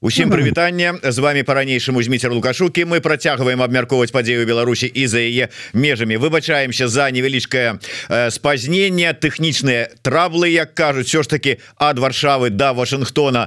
[0.00, 5.48] усім прывітання з вами по-ранейшаму зміцер лукашукі мы працягваем абмяркоўваць падзею Беларусі і за яе
[5.72, 6.18] межамі.
[6.18, 7.78] Выбачаемся за невялічкае
[8.30, 11.06] спазнение тэхнічныя траблы Як кажуць.
[11.06, 13.46] Все ж таки ад варшавы до Вашынгтона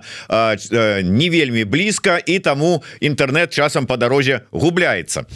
[1.04, 5.28] не вельмі блізка і таму інтэрнет часам по дарозе губляецца.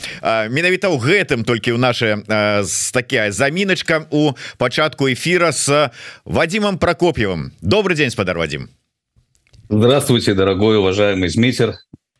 [0.47, 2.23] Менавіта ў гэтым толькі ў наше
[2.95, 5.91] такая заміначка у пачатку эфира с
[6.23, 8.76] Вадимом Прокопьевым добрый день спадар Вадим
[9.68, 11.76] Здравствуйте, дорогой, уважаемый Змитер.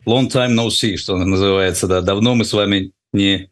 [0.07, 1.87] Long time no see, что называется.
[1.87, 3.51] Да, давно мы с вами не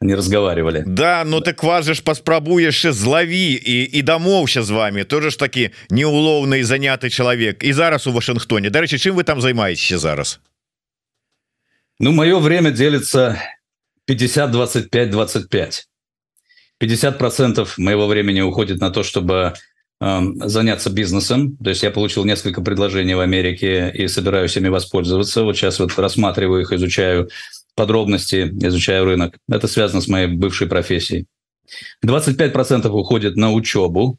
[0.00, 5.04] не разговаривали Да ну так вас же ж паспрабуеш злаві і і дамоўся з вами
[5.04, 9.98] тоже ж таки неулоўны заняты чалавек і зараз у Вашынгтоне Дарэчы чым вы там займаетеся
[9.98, 10.40] зараз
[12.00, 13.42] Ну мое время делится
[14.04, 15.88] 50 25 25
[16.78, 19.54] 50 процентов моего времени уходит на то чтобы
[20.03, 21.55] заняться бизнесом.
[21.57, 25.43] То есть я получил несколько предложений в Америке и собираюсь ими воспользоваться.
[25.43, 27.29] Вот сейчас вот рассматриваю их, изучаю
[27.75, 29.37] подробности, изучаю рынок.
[29.49, 31.25] Это связано с моей бывшей профессией.
[32.05, 34.17] 25% уходит на учебу.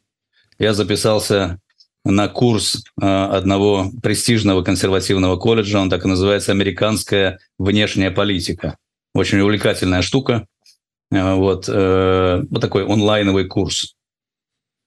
[0.59, 1.61] Я записался
[2.05, 5.81] на курс одного престижного консервативного колледжа.
[5.81, 8.77] Он так и называется «Американская внешняя политика».
[9.15, 10.47] Очень увлекательная штука.
[11.11, 13.94] Вот, вот такой онлайновый курс.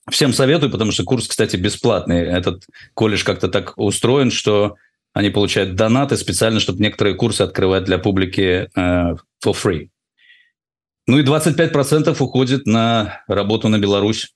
[0.10, 2.22] Всем советую, потому что курс, кстати, бесплатный.
[2.22, 4.76] Этот колледж как-то так устроен, что
[5.14, 9.90] они получают донаты специально, чтобы некоторые курсы открывать для публики э, for free.
[11.08, 14.34] Ну и 25% уходит на работу на Беларусь.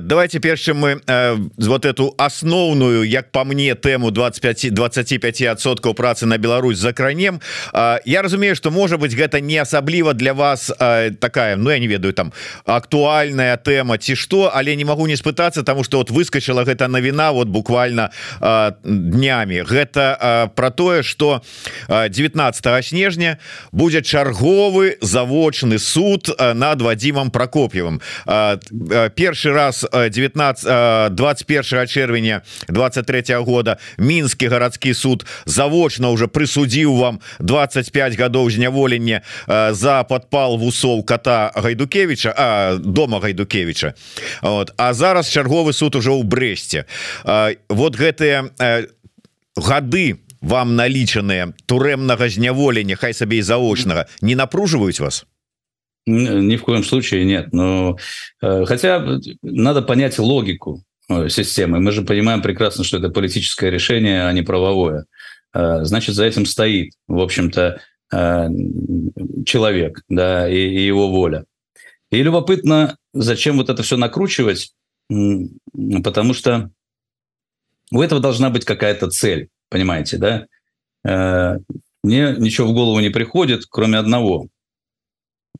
[0.00, 6.38] Давайте першым мы э, вот эту асноўную як по мне тэму 25 25соткаў працы на
[6.38, 7.40] Беларусь закранем
[7.72, 11.78] э, Я разумею что можа быть гэта не асабліва для вас э, такая Ну я
[11.78, 12.32] не ведаю там
[12.64, 17.32] актуальная тэма ці что але не могу не спытацца тому что вот выскочыла гэта навіна
[17.32, 18.10] вот буквально
[18.40, 19.64] э, днями.
[19.66, 21.42] Гэта э, про тое что
[21.88, 23.38] 19 снежня
[23.72, 33.22] будзе чарговы завочны суд над Вадимом Прокоп'евым э, першы раз раз 19 21 чэрвеня 23
[33.22, 33.76] -го года.
[33.98, 39.20] Мінскі гарадскі суд завочна уже прысудзіў вам 25 гадоў зняволення
[39.70, 43.94] за подпал вусоў кота гайдукевича а дома гайдукевича.
[44.42, 44.72] Вот.
[44.76, 46.84] А зараз чарговы суд уже ў брэсце
[47.68, 48.50] вот гэтыя
[49.56, 54.06] гады вам налічаныя турэмнага зняволення хай сабе і заочнага.
[54.22, 55.26] Не напружваюць вас
[56.06, 57.52] Ни в коем случае нет.
[57.52, 57.98] Но
[58.40, 61.80] э, хотя надо понять логику э, системы.
[61.80, 65.06] Мы же понимаем прекрасно, что это политическое решение, а не правовое.
[65.52, 67.80] Э, значит, за этим стоит, в общем-то,
[69.44, 71.44] человек, да, и, и его воля.
[72.12, 74.74] И любопытно, зачем вот это все накручивать,
[75.08, 76.70] потому что
[77.90, 81.58] у этого должна быть какая-то цель, понимаете, да?
[82.04, 84.46] Мне ничего в голову не приходит, кроме одного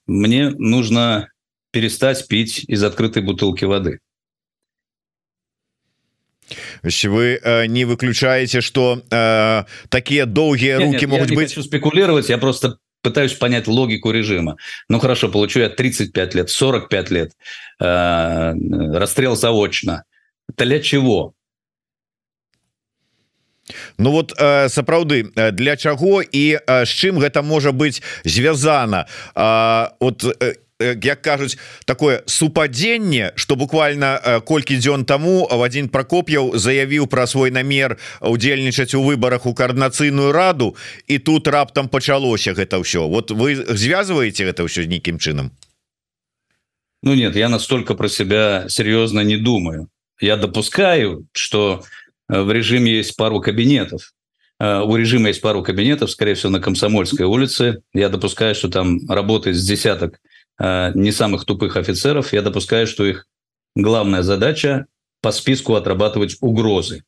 [0.07, 1.29] мне нужно
[1.71, 4.01] перестать пить из открытой бутылки воды.
[6.83, 11.49] Если вы э, не выключаете, что э, такие долгие нет, руки нет, могут я быть...
[11.49, 14.57] хочу спекулировать, я просто пытаюсь понять логику режима.
[14.89, 17.33] Ну хорошо, получу я 35 лет, 45 лет,
[17.81, 18.53] э,
[18.93, 20.05] расстрел заочно.
[20.57, 21.36] Для чего?
[23.99, 29.07] Ну вот э, сапраўды э, для чаго і з э, чым гэта можа быць звязана?
[29.35, 30.25] От
[30.79, 31.57] як кажуць
[31.87, 39.03] такое супадзенне что буквально колькі дзён тому Вадзін Прокоп'яў заявіў пра свой намер удзельнічаць у
[39.03, 40.77] выборах у коорднацыйную раду
[41.09, 43.09] і тут раптам пачалося гэта ўсё.
[43.09, 45.51] Вот вы звязваеце гэта ўсё з нейкім чынам?
[47.03, 49.89] Ну нет я настолько про себя серьезно не думаю.
[50.21, 54.13] Я допускаю что у Э, в режиме есть пару кабинетов.
[54.59, 57.83] Э, у режима есть пару кабинетов, скорее всего, на Комсомольской улице.
[57.93, 60.21] Я допускаю, что там работает с десяток
[60.59, 62.33] э, не самых тупых офицеров.
[62.33, 63.27] Я допускаю, что их
[63.75, 64.87] главная задача
[65.21, 67.05] по списку отрабатывать угрозы.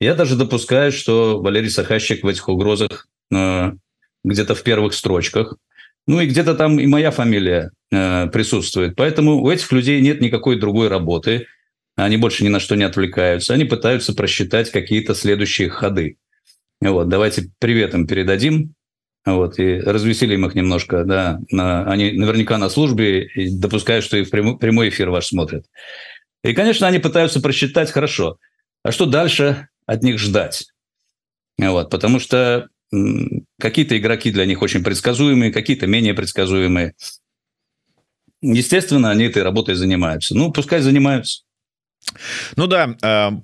[0.00, 5.56] Я даже допускаю, что Валерий Сахащик в этих угрозах где-то в первых строчках.
[6.06, 8.94] Ну и где-то там и моя фамилия присутствует.
[8.96, 11.46] Поэтому у этих людей нет никакой другой работы–
[12.04, 16.16] они больше ни на что не отвлекаются, они пытаются просчитать какие-то следующие ходы.
[16.80, 18.74] Вот, давайте привет им передадим,
[19.26, 24.30] вот, и развеселим их немножко, да, они наверняка на службе, и допускаю, что и в
[24.30, 25.66] прямой эфир ваш смотрят.
[26.44, 28.38] И, конечно, они пытаются просчитать хорошо,
[28.84, 30.68] а что дальше от них ждать?
[31.58, 32.68] Вот, потому что
[33.58, 36.94] какие-то игроки для них очень предсказуемые, какие-то менее предсказуемые.
[38.40, 40.36] Естественно, они этой работой занимаются.
[40.36, 41.42] Ну, пускай занимаются.
[42.56, 42.94] Ну да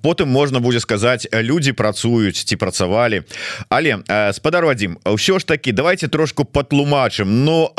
[0.01, 3.23] потым можна будзе сказаць люди працуюць ці працавалі
[3.69, 4.01] але
[4.33, 7.45] спадар Вадим ўсё ж таки давайте трошку патлумачым.
[7.45, 7.73] Но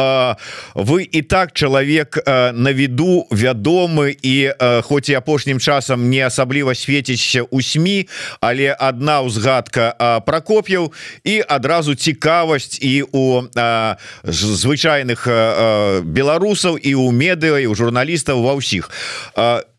[0.74, 4.52] вы і так чалавек на виду вядомы і
[4.82, 7.86] хоць і апошнім часам не асабліва свеціць у сМ
[8.40, 10.92] але одна ўзгадка прокоп'яў
[11.24, 13.46] і адразу цікавасць і у
[14.24, 15.26] звычайных
[16.04, 18.90] беларусаў і у медыа і у журналістаў ва ўсіх.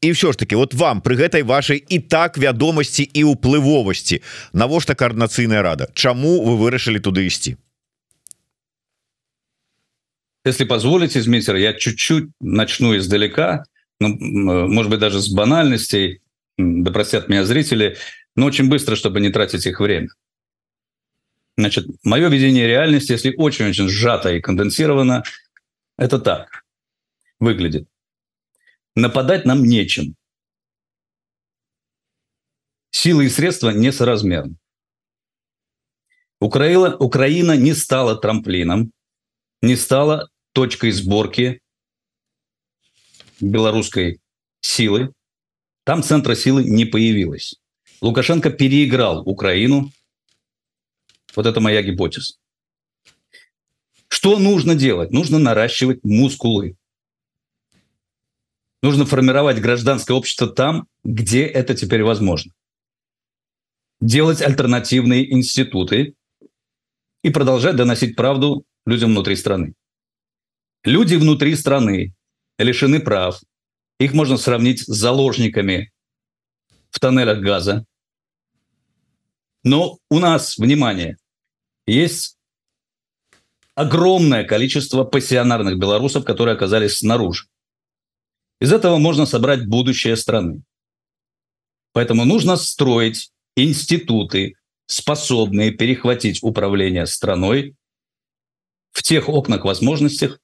[0.01, 4.22] І все ж таки вот вам при гэтай вашай і так вядомасці і уплывовасці
[4.52, 7.56] навошта коорднацыйная рада Чаму вы вырашылі туды ісці
[10.44, 13.64] если позволите Дмитрий я чуть-чуть начну издалека
[14.00, 14.16] ну,
[14.68, 16.20] может быть даже с банальностей
[16.58, 17.96] да простят меня зрители
[18.36, 20.08] но очень быстро чтобы не тратить их время
[21.56, 25.22] значит мое видение реальности если очень-очень сжато и конденсировано
[25.98, 26.64] это так
[27.38, 27.86] выглядит
[28.94, 30.14] нападать нам нечем.
[32.99, 34.55] Силы и средства несоразмерны.
[36.41, 38.91] Украина, Украина не стала трамплином,
[39.61, 41.61] не стала точкой сборки
[43.39, 44.19] белорусской
[44.61, 45.13] силы.
[45.83, 47.61] Там центра силы не появилось.
[48.01, 49.91] Лукашенко переиграл Украину.
[51.35, 52.33] Вот это моя гипотеза.
[54.07, 55.11] Что нужно делать?
[55.11, 56.77] Нужно наращивать мускулы.
[58.81, 62.53] Нужно формировать гражданское общество там, где это теперь возможно.
[63.99, 66.15] Делать альтернативные институты
[67.23, 69.73] и продолжать доносить правду людям внутри страны.
[70.83, 72.13] Люди внутри страны
[72.57, 73.41] лишены прав.
[73.99, 75.91] Их можно сравнить с заложниками
[76.91, 77.85] в тоннелях газа.
[79.63, 81.17] Но у нас, внимание,
[81.85, 82.37] есть
[83.75, 87.47] огромное количество пассионарных белорусов, которые оказались снаружи.
[88.59, 90.63] Из этого можно собрать будущее страны.
[91.93, 94.55] Поэтому нужно строить институты,
[94.85, 97.75] способные перехватить управление страной
[98.91, 100.39] в тех окнах возможностях,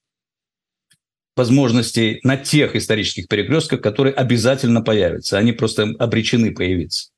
[1.36, 5.38] возможностей на тех исторических перекрестках, которые обязательно появятся.
[5.38, 7.12] Они просто обречены появиться.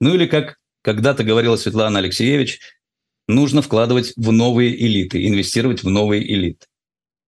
[0.00, 2.60] Ну или как когда-то говорила Светлана Алексеевич,
[3.28, 6.66] нужно вкладывать в новые элиты, инвестировать в новые элиты.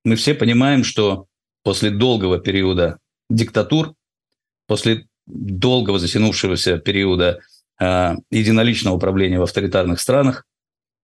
[0.04, 1.26] Мы все понимаем, что
[1.62, 2.98] после долгого периода
[3.30, 3.94] диктатур,
[4.66, 7.40] после долгого затянувшегося периода
[7.80, 10.46] э, единоличного управления в авторитарных странах,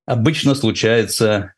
[0.07, 1.55] обычно случается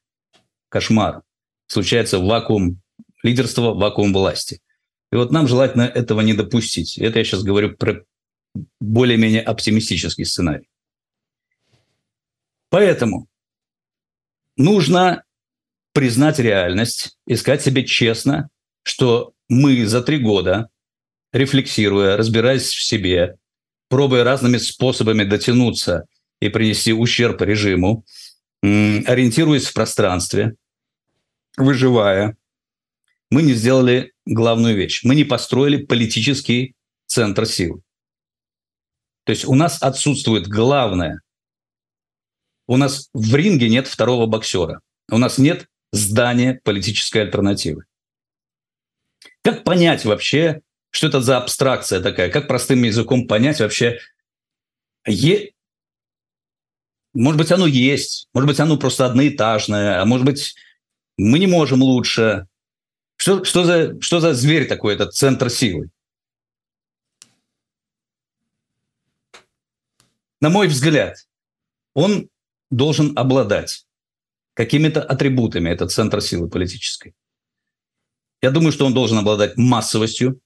[0.69, 1.23] кошмар,
[1.67, 2.81] случается вакуум
[3.23, 4.61] лидерства, вакуум власти.
[5.11, 6.99] И вот нам желательно этого не допустить.
[6.99, 8.05] Это я сейчас говорю про
[8.81, 10.69] более-менее оптимистический сценарий.
[12.70, 13.29] Поэтому
[14.56, 15.25] нужно
[15.93, 18.49] признать реальность, искать себе честно
[18.82, 20.69] что мы за три года,
[21.32, 23.37] рефлексируя, разбираясь в себе,
[23.88, 26.06] пробуя разными способами дотянуться
[26.40, 28.05] и принести ущерб режиму,
[28.62, 30.55] ориентируясь в пространстве,
[31.56, 32.37] выживая,
[33.31, 35.05] мы не сделали главную вещь.
[35.05, 36.75] Мы не построили политический
[37.06, 37.82] центр сил.
[39.25, 41.20] То есть у нас отсутствует главное.
[42.67, 44.81] У нас в ринге нет второго боксера.
[45.11, 47.85] У нас нет здания политической альтернативы.
[49.43, 50.61] Как понять вообще,
[50.92, 52.30] что это за абстракция такая?
[52.30, 53.98] Как простым языком понять вообще,
[55.06, 55.52] е...
[57.14, 60.54] может быть, оно есть, может быть, оно просто одноэтажное, а может быть,
[61.16, 62.46] мы не можем лучше.
[63.16, 65.90] Что, что, за, что за зверь такой этот центр силы?
[70.40, 71.16] На мой взгляд,
[71.94, 72.28] он
[72.70, 73.87] должен обладать
[74.54, 77.14] какими-то атрибутами, этот центр силы политической.
[78.42, 80.41] Я думаю, что он должен обладать массовостью.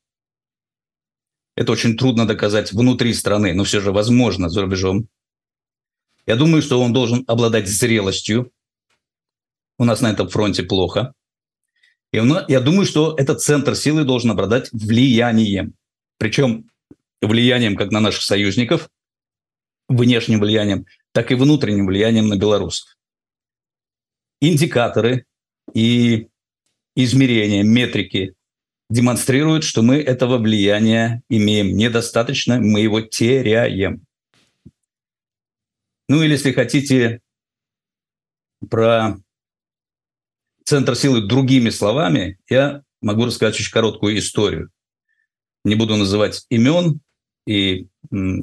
[1.56, 5.08] Это очень трудно доказать внутри страны, но все же возможно за рубежом.
[6.26, 8.52] Я думаю, что он должен обладать зрелостью.
[9.78, 11.14] У нас на этом фронте плохо.
[12.12, 15.75] И я думаю, что этот центр силы должен обладать влиянием.
[16.18, 16.70] Причем
[17.22, 18.90] влиянием как на наших союзников,
[19.88, 22.96] внешним влиянием, так и внутренним влиянием на белорусов.
[24.40, 25.25] Индикаторы
[25.72, 26.28] и
[26.94, 28.34] измерения, метрики
[28.88, 34.04] демонстрируют, что мы этого влияния имеем недостаточно, мы его теряем.
[36.08, 37.20] Ну или, если хотите,
[38.70, 39.16] про
[40.64, 44.70] центр силы другими словами, я могу рассказать очень короткую историю.
[45.64, 47.00] Не буду называть имен,
[47.46, 47.88] и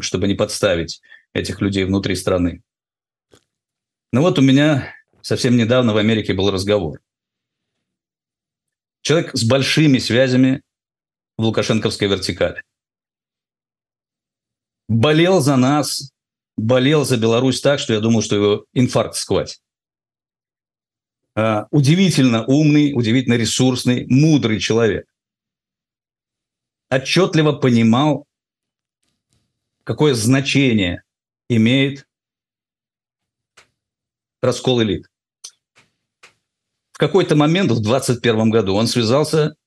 [0.02, 1.02] чтобы не подставить
[1.34, 2.62] этих людей внутри страны.
[4.12, 7.00] Ну вот у меня совсем недавно в Америке был разговор–
[9.04, 10.64] человек с большими связями
[11.38, 12.64] в лукашенковской вертикали.
[14.88, 16.12] болел за нас,
[16.58, 19.62] болел за Беларусь так, что я думал, что его инфаркт схватит.
[21.36, 25.08] А, удивительно умный, удивительно ресурсный, мудрый человек.
[26.90, 28.28] Отчетливо понимал,
[29.84, 31.04] какое значение
[31.50, 32.08] имеет
[34.42, 35.08] раскол элит.
[37.04, 39.58] Какой-то момент, в 2021 году, он связался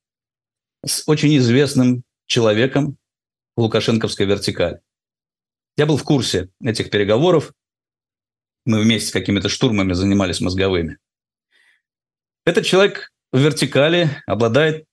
[0.82, 2.96] с очень известным человеком
[3.56, 4.80] в Лукашенковской вертикали.
[5.76, 7.52] Я был в курсе этих переговоров.
[8.64, 10.96] Мы вместе с какими-то штурмами занимались мозговыми.
[12.46, 14.86] Этот человек в вертикали обладает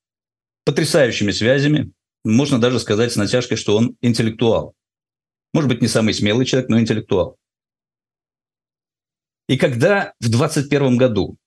[0.65, 1.93] потрясающими связями.
[2.25, 4.75] Можно даже сказать с натяжкой, что он интеллектуал.
[5.53, 7.37] Может быть, не самый смелый человек, но интеллектуал.
[9.47, 11.37] И когда в 2021 году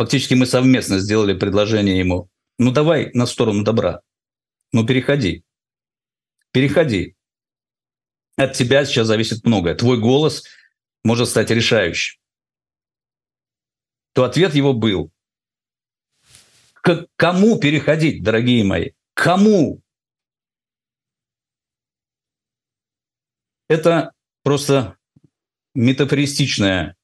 [0.00, 4.00] фактически мы совместно сделали предложение ему, ну давай на сторону добра,
[4.72, 5.44] ну переходи,
[6.52, 7.16] переходи.
[8.36, 9.74] От тебя сейчас зависит многое.
[9.74, 10.44] Твой голос
[11.04, 12.18] может стать решающим.
[14.14, 15.12] То ответ его был.
[16.72, 18.92] К кому переходить, дорогие мои?
[19.12, 19.82] Кому?
[23.68, 24.14] Это
[24.44, 24.96] просто
[25.74, 26.96] метафористичная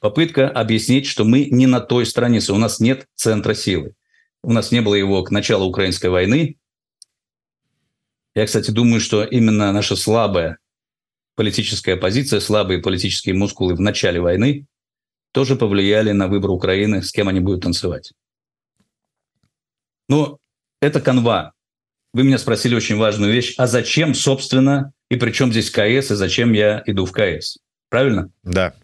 [0.00, 3.94] попытка объяснить, что мы не на той странице, у нас нет центра силы.
[4.42, 6.56] У нас не было его к началу украинской войны.
[8.34, 10.58] Я, кстати, думаю, что именно наша слабая
[11.34, 14.66] политическая позиция, слабые политические мускулы в начале войны
[15.32, 18.12] тоже повлияли на выбор Украины, с кем они будут танцевать.
[20.08, 20.38] Но
[20.80, 21.52] это канва.
[22.14, 23.54] Вы меня спросили очень важную вещь.
[23.58, 27.58] А зачем, собственно, и при чем здесь КС, и зачем я иду в КС?
[27.88, 28.30] Правильно?
[28.42, 28.74] Да.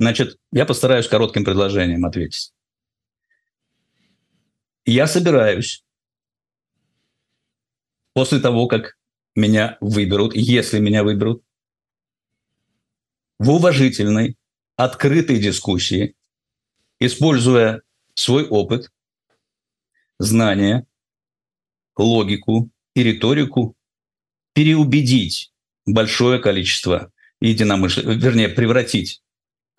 [0.00, 2.54] Значит, я постараюсь коротким предложением ответить.
[4.86, 5.84] Я собираюсь
[8.14, 8.96] после того, как
[9.34, 11.44] меня выберут, если меня выберут,
[13.38, 14.38] в уважительной,
[14.76, 16.16] открытой дискуссии,
[16.98, 17.82] используя
[18.14, 18.90] свой опыт,
[20.18, 20.86] знания,
[21.94, 23.76] логику и риторику,
[24.54, 25.52] переубедить
[25.84, 29.22] большое количество единомышленников, вернее, превратить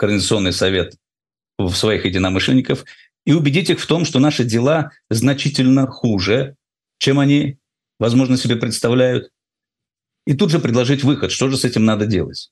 [0.02, 0.96] Координационный совет
[1.60, 2.86] в своих единомышленников
[3.24, 6.56] и убедить их в том, что наши дела значительно хуже,
[6.98, 7.60] чем они,
[8.00, 9.30] возможно, себе представляют,
[10.26, 12.52] и тут же предложить выход, что же с этим надо делать.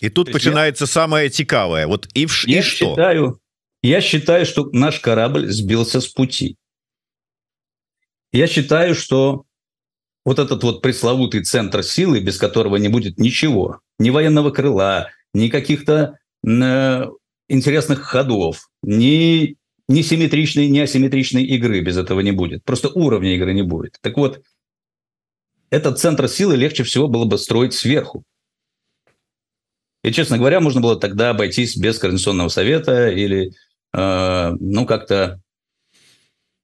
[0.00, 0.86] И тут начинается я...
[0.86, 1.88] самое цікавое.
[1.88, 2.44] Вот и, в...
[2.46, 2.90] я и что?
[2.90, 3.40] Считаю,
[3.82, 6.56] я считаю, что наш корабль сбился с пути.
[8.30, 9.44] Я считаю, что
[10.24, 15.48] вот этот вот пресловутый центр силы, без которого не будет ничего, ни военного крыла, ни
[15.48, 17.04] каких-то э,
[17.48, 22.64] интересных ходов, ни, ни симметричной, ни асимметричной игры без этого не будет.
[22.64, 23.98] Просто уровня игры не будет.
[24.00, 24.42] Так вот,
[25.68, 28.24] этот центр силы легче всего было бы строить сверху.
[30.02, 33.52] И, честно говоря, можно было тогда обойтись без Координационного совета или,
[33.92, 35.40] э, ну, как-то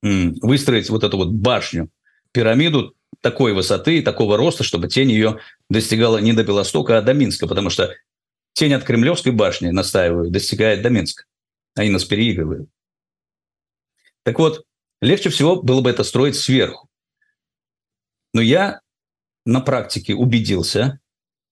[0.02, 1.90] э, выстроить вот эту вот башню,
[2.32, 7.12] пирамиду такой высоты и такого роста, чтобы тень ее достигала не до Белостока, а до
[7.12, 7.92] Минска, потому что
[8.52, 11.24] тень от Кремлевской башни, настаиваю, достигает до Минска.
[11.74, 12.68] Они нас переигрывают.
[14.24, 14.64] Так вот,
[15.00, 16.88] легче всего было бы это строить сверху.
[18.34, 18.80] Но я
[19.44, 21.00] на практике убедился,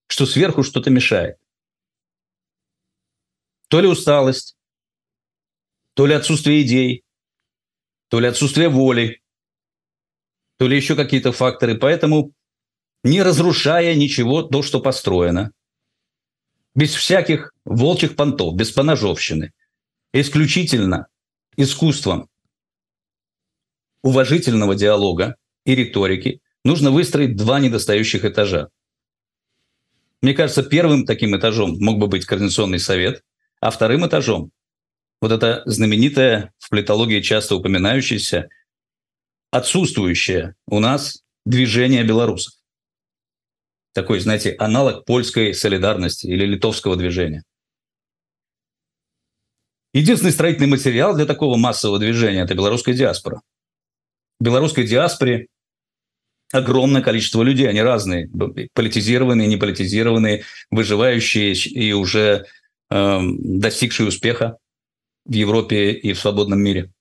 [0.07, 1.37] что сверху что-то мешает.
[3.67, 4.57] То ли усталость,
[5.93, 7.03] то ли отсутствие идей,
[8.09, 9.21] то ли отсутствие воли,
[10.57, 11.77] то ли еще какие-то факторы.
[11.77, 12.33] Поэтому,
[13.03, 15.51] не разрушая ничего, то, что построено,
[16.75, 19.51] без всяких волчьих понтов, без поножовщины,
[20.13, 21.07] исключительно
[21.57, 22.29] искусством
[24.03, 25.35] уважительного диалога
[25.65, 28.69] и риторики нужно выстроить два недостающих этажа.
[30.21, 33.23] Мне кажется, первым таким этажом мог бы быть Координационный совет,
[33.59, 34.51] а вторым этажом
[35.19, 38.49] вот это знаменитое, в политологии часто упоминающееся,
[39.51, 42.53] отсутствующее у нас движение белорусов.
[43.93, 47.43] Такой, знаете, аналог польской солидарности или литовского движения.
[49.93, 53.41] Единственный строительный материал для такого массового движения– это белорусская диаспора.
[54.39, 55.47] В белорусской диаспоре
[56.53, 58.29] огромное количество людей, они разные,
[58.73, 62.45] политизированные, неполитизированные, выживающие и уже
[62.91, 64.57] Эм, достигшие успеха
[65.23, 66.91] в Европе и в свободном мире.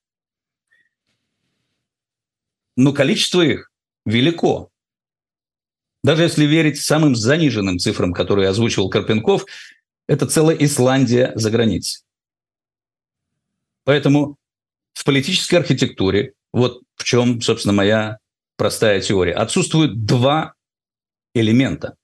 [2.77, 3.73] Но количество их
[4.07, 4.70] велико.
[6.03, 9.45] Даже если верить самым заниженным цифрам, которые озвучивал Карпенков,
[10.09, 12.03] это целая Исландия за границей.
[13.85, 14.37] Поэтому
[14.93, 18.19] в политической архитектуре, вот в чем, собственно, моя
[18.57, 19.33] простая теория.
[19.33, 20.55] Отсутствуют два
[21.35, 21.97] элемента.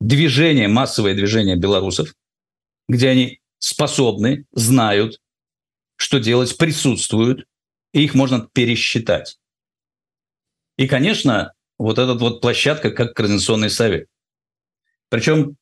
[0.00, 2.14] Движение, массовое движение белорусов,
[2.88, 5.20] где они способны, знают,
[5.96, 7.46] что делать, присутствуют,
[7.92, 9.38] и их можно пересчитать.
[10.76, 14.06] И, конечно, вот эта вот площадка как Координационный совет.
[15.08, 15.56] Причем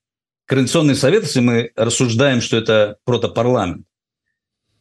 [0.46, 3.86] Координационный совет, если мы рассуждаем, что это протопарламент,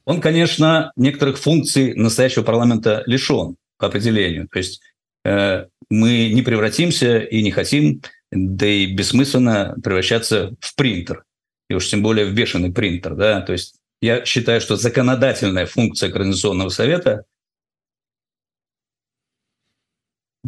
[0.06, 4.48] он, конечно, некоторых функций настоящего парламента лишен по определению.
[4.50, 4.82] То есть
[5.24, 11.24] э, мы не превратимся и не хотим, да и бессмысленно превращаться в принтер.
[11.70, 13.16] И уж тем более в бешеный принтер.
[13.16, 13.42] Да?
[13.42, 17.26] То есть я считаю, что законодательная функция Координационного совета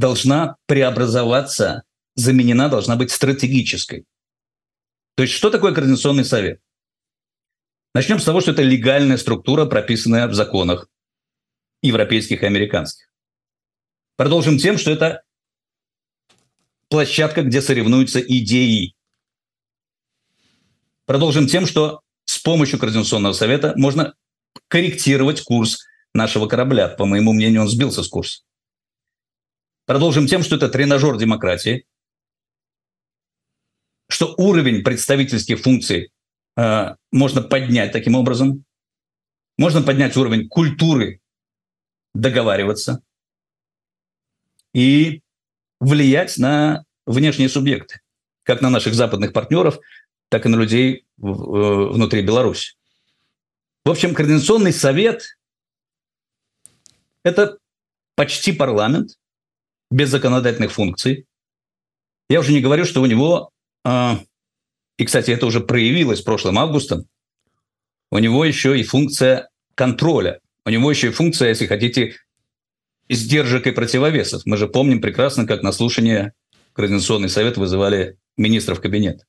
[0.02, 1.84] должна преобразоваться,
[2.16, 4.04] заменена должна быть стратегической.
[5.16, 6.60] То есть что такое Координационный совет?
[7.94, 10.90] Начнем с того, что это легальная структура, прописанная в законах
[11.82, 13.14] европейских и американских.
[14.18, 15.24] Продолжим тем, что это
[16.90, 18.96] площадка, где соревнуются идеи.
[21.06, 24.14] Продолжим тем, что с помощью Координационного совета можно
[24.68, 26.88] корректировать курс нашего корабля.
[26.90, 28.44] По моему мнению, он сбился с курса.
[29.86, 31.86] Продолжим тем, что это тренажер демократии,
[34.10, 36.12] что уровень представительских функций
[36.58, 38.66] Э, можно поднять таким образом.
[39.58, 41.22] Можно поднять уровень культуры
[42.14, 43.02] договариваться
[44.74, 45.22] и
[45.80, 48.02] влиять на внешние субъекты,
[48.44, 49.80] как на наших западных партнеров,
[50.30, 52.76] так и на людей э, внутри Беларуси.
[53.86, 55.38] В общем, Координационный совет–
[57.24, 57.58] это
[58.16, 59.18] почти парламент
[59.92, 61.26] без законодательных функций.
[62.30, 63.52] Я уже не говорю, что у него
[63.86, 64.16] э,
[65.02, 67.08] и, кстати, это уже проявилось прошлым августом,
[68.12, 70.40] у него еще и функция контроля.
[70.64, 72.18] У него еще и функция, если хотите,
[73.10, 74.44] сдержек и противовесов.
[74.46, 76.34] Мы же помним прекрасно, как на слушание
[76.74, 79.26] Координационный совет вызывали министров кабинета.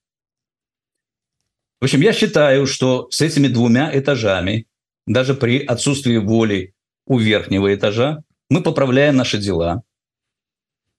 [1.81, 4.67] В общем, я считаю, что с этими двумя этажами,
[5.07, 6.75] даже при отсутствии воли
[7.07, 9.85] у верхнего этажа, мы поправляем наши дела,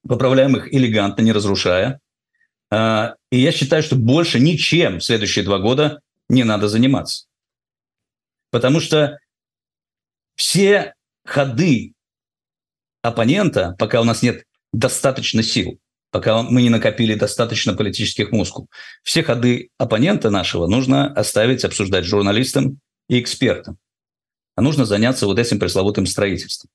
[0.08, 2.00] поправляем их элегантно, не разрушая,
[2.72, 7.26] а, и я считаю, что больше ничем в следующие два года не надо заниматься.
[8.50, 9.20] Потому что
[10.36, 10.94] все
[11.26, 11.94] ходы
[13.02, 18.70] оппонента, пока у нас нет достаточно сил, пока мы не накопили достаточно политических мускул,
[19.04, 23.78] все ходы оппонента нашего нужно оставить обсуждать журналистам и экспертам.
[24.56, 26.70] А нужно заняться вот этим пресловутым строительством.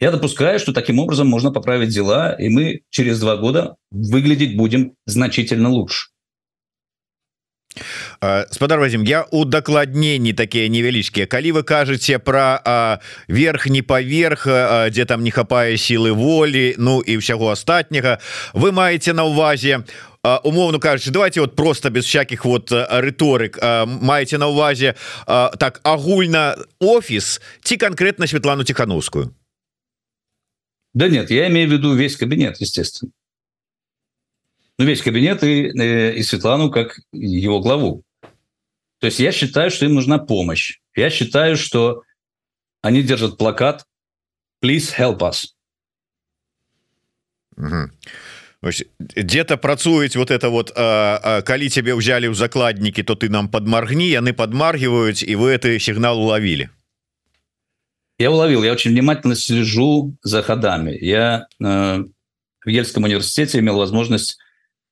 [0.00, 4.94] Я допускаю, что таким образом можно поправить дела, и мы через два года выглядеть будем
[5.06, 6.08] значительно лучше.
[8.50, 12.58] спадар возім я удакладненні такія невялічкія калі вы кажаце про
[13.28, 14.46] верхні паверх
[14.90, 18.18] дзе там не хапае сілы волі Ну і ўсяго астатняга
[18.52, 19.86] вы маеце на увазе
[20.22, 24.94] умоўно кажучы давайте вот просто без всяких вот рыторык маеце на увазе
[25.26, 29.30] так агульна офіс ці конкретно Светлану тихохановскую
[30.94, 33.12] Да нет, я имею в виду весь кабинет, естественно.
[34.78, 38.02] Ну, весь кабинет и, э, и Светлану как его главу.
[38.98, 40.80] То есть я считаю, что им нужна помощь.
[40.96, 42.02] Я считаю, что
[42.82, 43.86] они держат плакат
[44.62, 45.48] «Please help us».
[47.56, 47.90] Угу.
[49.16, 53.48] где-то працуюць вот это вот а, а, калі тебе ўзялі ў закладнікі то ты нам
[53.48, 56.68] подмаргні яны подмаргиваюць і вы это сигнал уловили
[58.17, 60.91] я уловил, я очень внимательно слежу за ходами.
[60.91, 62.03] Я э,
[62.63, 64.37] в Ельском университете имел возможность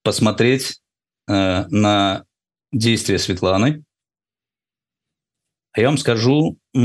[0.03, 0.81] посмотреть
[1.29, 2.25] э, на
[2.73, 3.83] действия Светланы.
[5.71, 6.79] А я вам скажу э,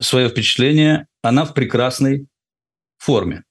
[0.00, 1.06] свое впечатление.
[1.20, 2.26] Она в прекрасной
[2.96, 3.44] форме.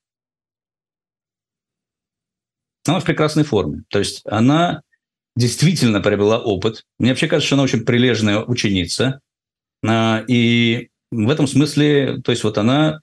[2.87, 3.83] Она в прекрасной форме.
[3.89, 4.81] То есть она
[5.35, 6.85] действительно приобрела опыт.
[6.97, 9.21] Мне вообще кажется, что она очень прилежная ученица.
[9.85, 13.01] А, и в этом смысле, то есть вот она,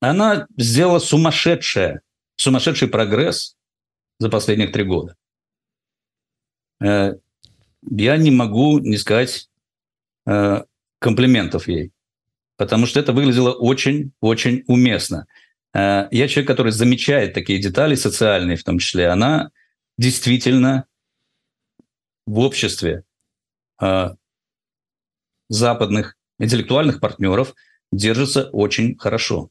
[0.00, 2.00] она сделала сумасшедшее,
[2.36, 3.56] сумасшедший прогресс
[4.18, 5.16] за последних три года.
[6.82, 7.14] Э,
[7.88, 9.48] я не могу не сказать
[10.26, 10.64] э,
[10.98, 11.92] комплиментов ей,
[12.56, 15.26] потому что это выглядело очень-очень уместно.
[15.72, 19.08] Э, я человек, который замечает такие детали социальные в том числе.
[19.08, 19.50] Она
[19.96, 20.86] действительно
[22.26, 23.04] в обществе
[25.48, 27.54] западных интеллектуальных партнеров
[27.92, 29.50] держится очень хорошо.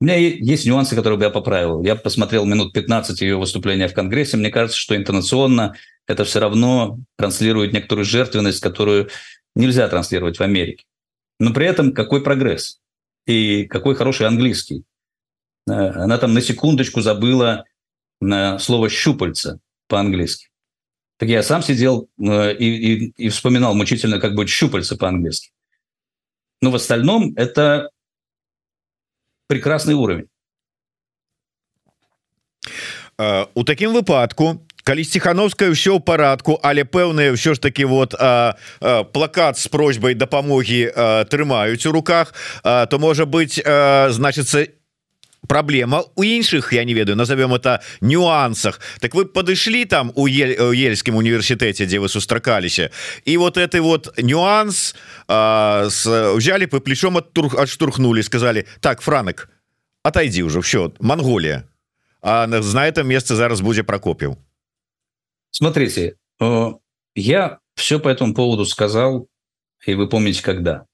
[0.00, 1.82] У меня есть нюансы, которые бы я поправил.
[1.82, 4.36] Я посмотрел минут 15 ее выступления в Конгрессе.
[4.36, 5.74] Мне кажется, что интонационно
[6.06, 9.08] это все равно транслирует некоторую жертвенность, которую
[9.54, 10.84] нельзя транслировать в Америке.
[11.40, 12.80] Но при этом какой прогресс
[13.26, 14.84] и какой хороший английский.
[15.68, 17.64] Э, она там на секундочку забыла
[18.20, 19.58] на слово «щупальца»
[19.88, 20.48] по-английски.
[21.17, 25.51] Так я сам сидел э, и, и, и вспоминал мучительно, как будет щупальца по-английски.
[26.61, 27.89] Но в остальном это
[29.47, 30.27] прекрасный уровень.
[33.53, 38.57] У такім выпадку калі сціхановская ўсё ў парадку але пэўныя ўсё ж таки вот а,
[38.81, 40.89] а, плакат с просьбай дапамогі
[41.29, 44.65] трымаюць у руках а, то можа быть значится
[45.47, 51.15] проблема у іншых я не ведаю назовем это нюансах так вы подышлі там у ельскім
[51.15, 52.89] універсітэце дзе вы сустракаліся
[53.25, 54.95] і вот этой вот нюанс
[55.27, 59.49] а, с взяли по плечом от тур отштурхнули сказали так франок
[60.03, 61.63] отойди уже все Монголия
[62.21, 64.37] а на этом место зараз будзе прокопіў
[65.51, 66.15] смотрите
[67.15, 69.27] я все по этому поводу сказал
[69.87, 70.85] и вы помните когда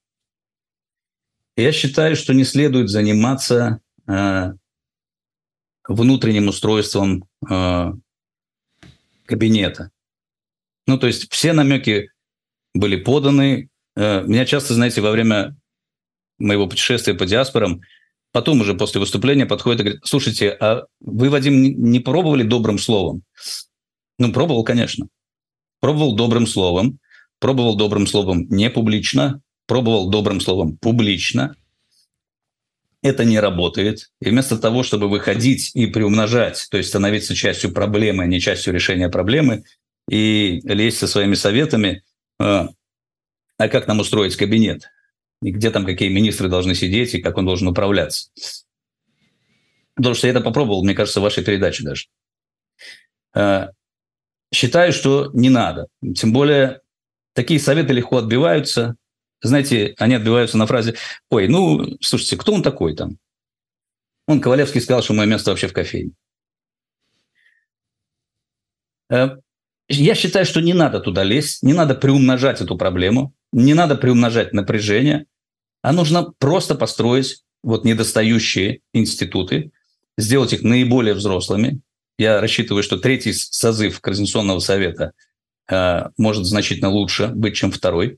[1.56, 3.81] я считаю что не следует заниматься Э,
[5.87, 7.91] внутренним устройством э,
[9.25, 9.91] кабинета.
[10.87, 12.11] Ну, то есть все намеки
[12.73, 13.69] были поданы.
[13.95, 15.55] Э, меня часто, знаете, во время
[16.37, 17.81] моего путешествия по диаспорам,
[18.31, 23.23] потом уже после выступления подходит и говорит, слушайте, а вы, Вадим, не пробовали добрым словом?
[24.17, 25.07] Ну, пробовал, конечно.
[25.79, 26.99] Пробовал добрым словом,
[27.39, 31.55] пробовал добрым словом не публично, пробовал добрым словом публично–
[33.03, 34.09] это не работает.
[34.21, 38.73] И вместо того, чтобы выходить и приумножать, то есть становиться частью проблемы, а не частью
[38.73, 39.65] решения проблемы,
[40.09, 42.03] и лезть со своими советами,
[42.39, 42.69] а,
[43.57, 44.89] а как нам устроить кабинет,
[45.41, 48.31] и где там какие министры должны сидеть, и как он должен управляться.
[49.95, 52.05] Потому что я это попробовал, мне кажется, в вашей передаче даже.
[53.35, 53.71] А,
[54.53, 55.87] считаю, что не надо.
[56.15, 56.81] Тем более,
[57.33, 58.95] такие советы легко отбиваются,
[59.43, 60.95] знаете, они отбиваются на фразе
[61.29, 63.17] «Ой, ну, слушайте, кто он такой там?»
[64.27, 66.11] Он, Ковалевский, сказал, что мое место вообще в кофейне.
[69.11, 69.37] Э,
[69.89, 74.53] я считаю, что не надо туда лезть, не надо приумножать эту проблему, не надо приумножать
[74.53, 75.25] напряжение,
[75.81, 79.71] а нужно просто построить вот недостающие институты,
[80.17, 81.81] сделать их наиболее взрослыми.
[82.17, 85.11] Я рассчитываю, что третий созыв Координационного совета
[85.69, 88.17] э, может значительно лучше быть, чем второй.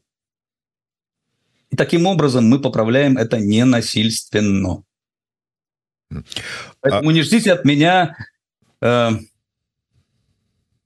[1.76, 4.84] И таким образом мы поправляем это ненасильственно.
[6.80, 7.14] Поэтому а...
[7.14, 8.16] не ждите от меня
[8.80, 9.10] э,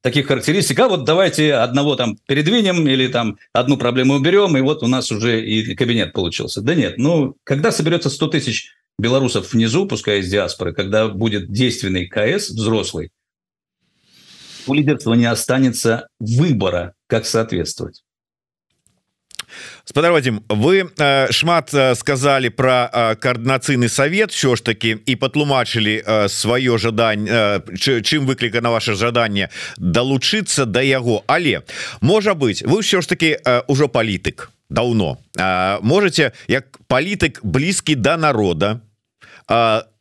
[0.02, 0.80] таких характеристик.
[0.80, 5.12] А вот давайте одного там передвинем или там одну проблему уберем, и вот у нас
[5.12, 6.62] уже и кабинет получился.
[6.62, 12.08] Да нет, ну, когда соберется 100 тысяч белорусов внизу, пускай из диаспоры, когда будет действенный
[12.08, 13.12] КС взрослый,
[14.66, 18.02] у лидерства не останется выбора, как соответствовать.
[19.86, 25.16] Спадар Вадим вы э, шмат э, сказали про э, коорднацыйны совет що ж таки і
[25.16, 27.28] патлумачылі сваё жадань
[27.76, 31.62] чым выклікана ваше жаданне далучыцца да яго але
[32.02, 35.18] можа быть вы ўсё ж таки ўжо палітык даўно
[35.82, 38.82] можете як палітык блізкі да народа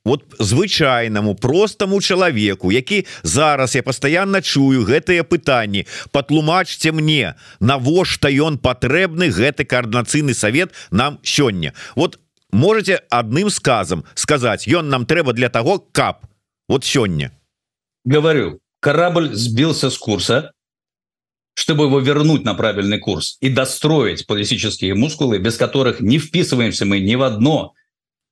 [0.08, 5.86] вот звычайнаму простаму чалавеку які зараз я постоянно чую гэтыя пытанні.
[6.10, 11.72] Патлумачце мне навошта ён патрэбны гэты коорднацыйны совет нам сёння.
[11.96, 12.18] Вот
[12.52, 16.26] можете адным сказам сказать ён нам трэба для того кап
[16.68, 17.32] вот сёння
[18.04, 20.52] говорю корабль сбился с курса
[21.54, 27.00] чтобы его вернуть на правильный курс и достроить политические мускулы без которых не вписываемся мы
[27.00, 27.74] ни в одно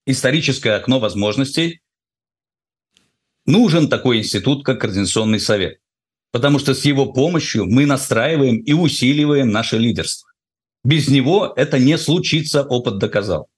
[0.05, 1.81] историческое окно возможностей,
[3.45, 5.79] нужен такой институт, как Координационный совет.
[6.31, 10.29] Потому что с его помощью мы настраиваем и усиливаем наше лидерство.
[10.83, 13.49] Без него это не случится, опыт доказал.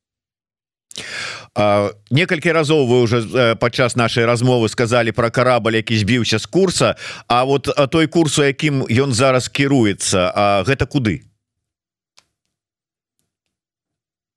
[2.10, 6.96] некалькі разоў вы уже э, падчас нашай размовы сказали про корабль які збіўся з курса
[7.28, 11.22] А вот той курсу якім ён зараз кіруецца гэта куды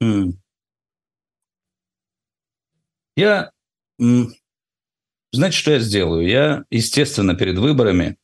[0.03, 0.37] mm.
[3.16, 3.52] Я,
[4.00, 6.28] знаете, что я сделаю?
[6.28, 8.18] Я, естественно, перед выборами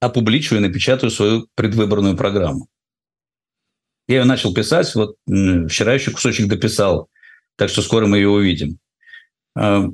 [0.00, 2.68] опубличу и напечатаю свою предвыборную программу.
[4.06, 7.08] Я ее начал писать, вот вчера еще кусочек дописал,
[7.56, 8.78] так что скоро мы ее увидим.
[9.56, 9.86] А,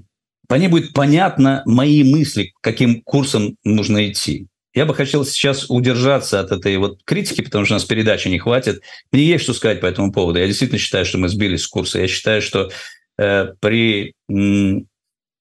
[0.49, 4.49] по ней будет понятно мои мысли, каким курсом нужно идти.
[4.73, 8.39] Я бы хотел сейчас удержаться от этой вот критики, потому что у нас передачи не
[8.39, 8.83] хватит.
[9.11, 10.39] Мне есть что сказать по этому поводу.
[10.39, 12.01] Я действительно считаю, что мы сбились с курса.
[12.01, 12.71] Я считаю, что
[13.19, 14.15] э, при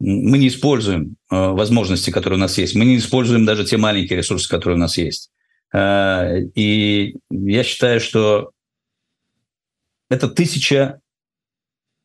[0.02, 2.74] мы не используем э, возможности, которые у нас есть.
[2.74, 5.30] Мы не используем даже те маленькие ресурсы, которые у нас есть.
[5.74, 8.52] Э, и я считаю, что
[10.10, 11.00] это тысяча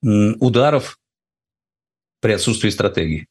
[0.03, 0.99] ударов
[2.21, 3.27] при отсутствии стратегии.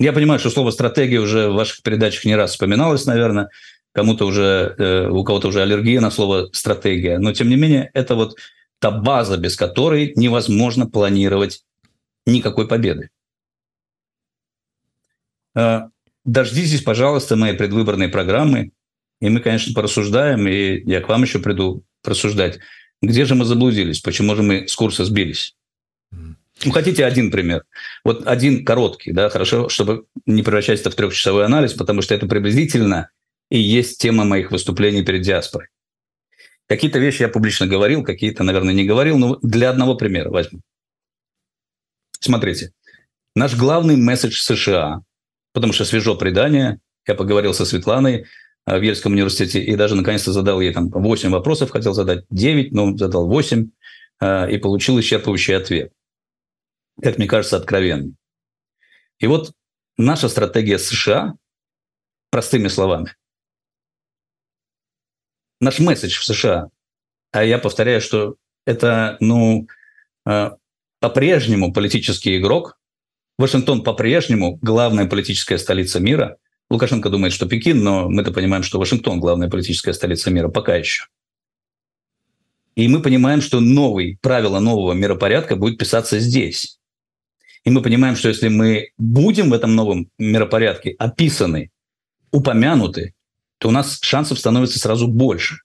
[0.00, 3.48] Я понимаю, что слово «стратегия» уже в ваших передачах не раз вспоминалось, наверное.
[3.92, 7.18] Кому-то уже, э, у кого-то уже аллергия на слово «стратегия».
[7.18, 8.36] Но, тем не менее, это вот
[8.78, 11.64] та база, без которой невозможно планировать
[12.26, 13.10] никакой победы.
[15.56, 15.88] Э,
[16.24, 18.70] дождитесь, пожалуйста, моей предвыборной программы,
[19.20, 22.60] и мы, конечно, порассуждаем, и я к вам еще приду просуждать.
[23.02, 23.98] Где же мы заблудились?
[23.98, 25.56] Почему же мы с курса сбились?
[26.64, 27.64] Ну, хотите один пример?
[28.04, 32.26] Вот один короткий, да, хорошо, чтобы не превращать это в трехчасовой анализ, потому что это
[32.26, 33.10] приблизительно
[33.48, 35.68] и есть тема моих выступлений перед диаспорой.
[36.66, 40.60] Какие-то вещи я публично говорил, какие-то, наверное, не говорил, но для одного примера возьму.
[42.20, 42.72] Смотрите,
[43.34, 45.02] наш главный месседж США,
[45.52, 48.26] потому что свежо предание, я поговорил со Светланой
[48.66, 52.72] э, в Ельском университете и даже наконец-то задал ей там 8 вопросов, хотел задать 9,
[52.72, 53.70] но задал 8
[54.20, 55.92] э, и получил исчерпывающий ответ
[57.02, 58.14] как мне кажется, откровенный.
[59.18, 59.52] И вот
[59.96, 61.34] наша стратегия США,
[62.30, 63.14] простыми словами,
[65.60, 66.68] наш месседж в США,
[67.32, 69.66] а я повторяю, что это, ну,
[70.26, 70.50] э,
[71.00, 72.78] по-прежнему политический игрок,
[73.38, 76.38] Вашингтон по-прежнему главная политическая столица мира.
[76.70, 81.06] Лукашенко думает, что Пекин, но мы-то понимаем, что Вашингтон главная политическая столица мира пока еще.
[82.74, 86.77] И мы понимаем, что новый, правила нового миропорядка будет писаться здесь.
[87.64, 91.70] И мы понимаем, что если мы будем в этом новом миропорядке описаны,
[92.30, 93.14] упомянуты,
[93.58, 95.58] то у нас шансов становится сразу больше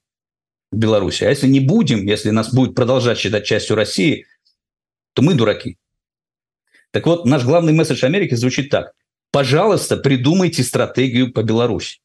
[0.72, 1.24] в Беларуси.
[1.24, 4.26] А если не будем, если нас будет продолжать считать частью России,
[5.14, 5.78] то мы дураки.
[6.92, 8.94] Так вот, наш главный месседж Америки звучит так.
[9.32, 12.00] Пожалуйста, придумайте стратегию по Беларуси.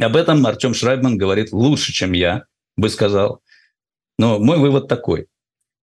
[0.00, 2.46] Об этом Артем Шрайбман говорит лучше, чем я
[2.76, 3.40] бы сказал.
[4.18, 5.26] Но мой вывод такой.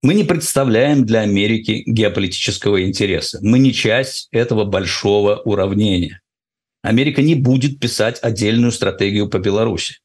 [0.03, 3.37] Мы не представляем для Америки геополитического интереса.
[3.41, 6.21] Мы не часть этого большого уравнения.
[6.81, 9.99] Америка не будет писать отдельную стратегию по Беларуси.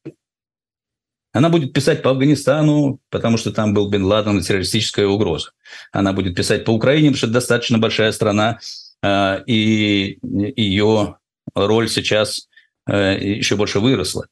[1.33, 5.53] Она будет писать по Афганистану, потому что там был Бен Ладен и террористическая угроза.
[5.93, 8.59] Она будет писать по Украине, потому что это достаточно большая страна,
[9.03, 11.17] а, и ее
[11.55, 12.49] роль сейчас
[12.87, 14.29] а, еще больше выросла.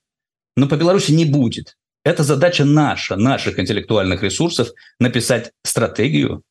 [0.57, 1.77] Но по Беларуси не будет.
[2.05, 4.69] Это задача наша, наших интеллектуальных ресурсов,
[5.01, 6.43] написать стратегию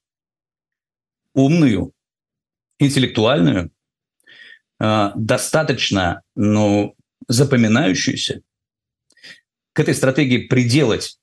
[1.35, 1.93] умную,
[2.79, 3.71] интеллектуальную,
[4.79, 6.95] э, достаточно ну,
[7.27, 8.41] запоминающуюся,
[9.73, 11.19] к этой стратегии приделать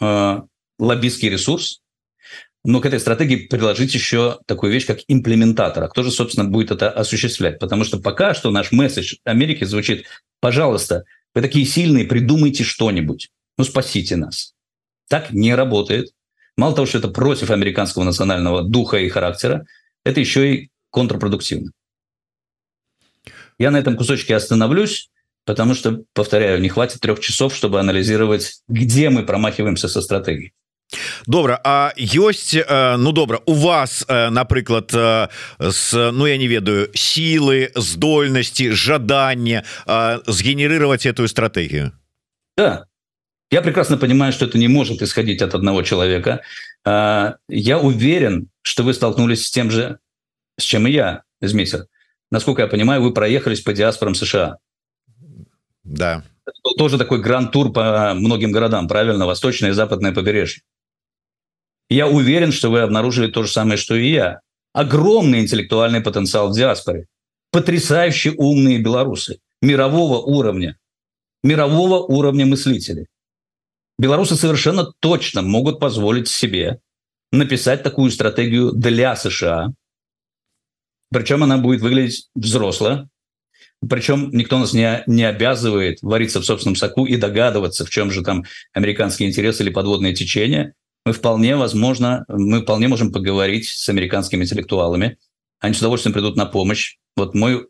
[0.00, 0.40] э,
[0.78, 1.80] лоббистский ресурс,
[2.64, 5.84] но к этой стратегии приложить еще такую вещь, как имплементатор.
[5.84, 7.58] А кто же, собственно, будет это осуществлять?
[7.60, 10.06] Потому что пока что наш месседж Америки звучит,
[10.40, 11.04] пожалуйста,
[11.34, 14.54] вы такие сильные, придумайте что-нибудь ну спасите нас.
[15.08, 16.12] Так не работает.
[16.56, 19.66] Мало того, что это против американского национального духа и характера,
[20.04, 21.72] это еще и контрпродуктивно.
[23.58, 25.10] Я на этом кусочке остановлюсь,
[25.44, 30.52] потому что, повторяю, не хватит трех часов, чтобы анализировать, где мы промахиваемся со стратегией.
[31.26, 32.54] добра А ёсць
[32.98, 39.64] ну добра у вас напрыклад с ну я не ведаю силы здольности жадания
[40.26, 41.92] сгенерировать эту стратегию
[42.56, 42.86] да
[43.50, 46.42] я прекрасно понимаю, что это не может исходить от одного человека.
[46.84, 49.98] А, я уверен, что вы столкнулись с тем же,
[50.56, 51.86] с чем и я, Измитер.
[52.30, 54.58] Насколько я понимаю, вы проехались по диаспорам США.
[55.82, 56.22] Да.
[56.46, 59.26] Это был тоже такой гранд-тур по многим городам, правильно?
[59.26, 60.62] Восточное и западное побережье.
[61.88, 64.40] Я уверен, что вы обнаружили то же самое, что и я.
[64.72, 67.06] Огромный интеллектуальный потенциал в диаспоре.
[67.50, 69.40] Потрясающе умные белорусы.
[69.60, 70.78] Мирового уровня.
[71.42, 73.06] Мирового уровня мыслителей
[74.00, 76.80] белорусы совершенно точно могут позволить себе
[77.32, 79.68] написать такую стратегию для США.
[81.12, 83.08] Причем она будет выглядеть взросло.
[83.88, 88.22] Причем никто нас не, не обязывает вариться в собственном соку и догадываться, в чем же
[88.22, 90.74] там американские интересы или подводные течения.
[91.04, 95.18] Мы вполне возможно, мы вполне можем поговорить с американскими интеллектуалами.
[95.60, 96.96] Они с удовольствием придут на помощь.
[97.16, 97.68] Вот мой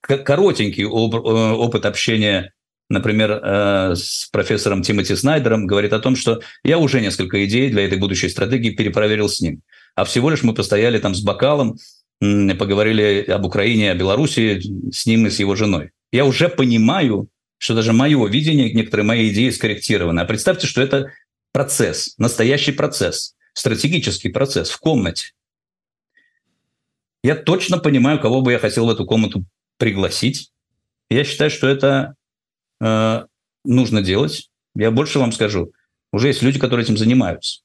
[0.00, 2.52] коротенький э, опыт общения
[2.88, 7.84] например, э, с профессором Тимоти Снайдером, говорит о том, что я уже несколько идей для
[7.84, 9.62] этой будущей стратегии перепроверил с ним.
[9.94, 11.76] А всего лишь мы постояли там с бокалом,
[12.20, 14.60] поговорили об Украине, о Беларуси
[14.92, 15.90] с ним и с его женой.
[16.12, 20.20] Я уже понимаю, что даже мое видение, некоторые мои идеи скорректированы.
[20.20, 21.12] А представьте, что это
[21.52, 25.32] процесс, настоящий процесс, стратегический процесс в комнате.
[27.22, 29.44] Я точно понимаю, кого бы я хотел в эту комнату
[29.78, 30.50] пригласить.
[31.08, 32.16] Я считаю, что это
[32.80, 33.26] Э,
[33.64, 34.50] нужно делать.
[34.74, 35.72] Я больше вам скажу.
[36.12, 37.60] Уже есть люди, которые этим занимаются.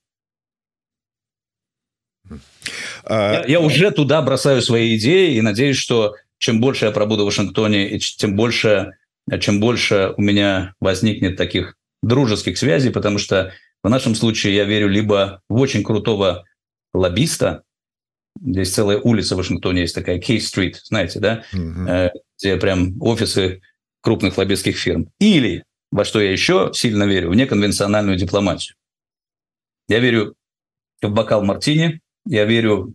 [3.04, 7.24] А, я, я уже туда бросаю свои идеи и надеюсь, что чем больше я пробуду
[7.24, 8.94] в Вашингтоне, и тем больше,
[9.40, 14.88] чем больше у меня возникнет таких дружеских связей, потому что в нашем случае я верю
[14.88, 16.46] либо в очень крутого
[16.94, 17.64] лоббиста,
[18.42, 22.10] здесь целая улица в Вашингтоне есть такая, Кей-стрит, знаете, да, mm-hmm.
[22.38, 23.62] где прям офисы
[24.02, 25.12] крупных лоббистских фирм.
[25.20, 28.76] Или, во что я еще сильно верю, в неконвенциональную дипломатию.
[29.88, 30.36] Я верю
[31.02, 32.94] в бокал мартини, я верю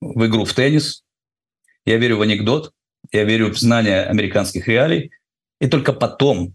[0.00, 1.04] в игру в теннис,
[1.84, 2.72] я верю в анекдот,
[3.12, 5.10] я верю в знание американских реалий,
[5.60, 6.54] и только потом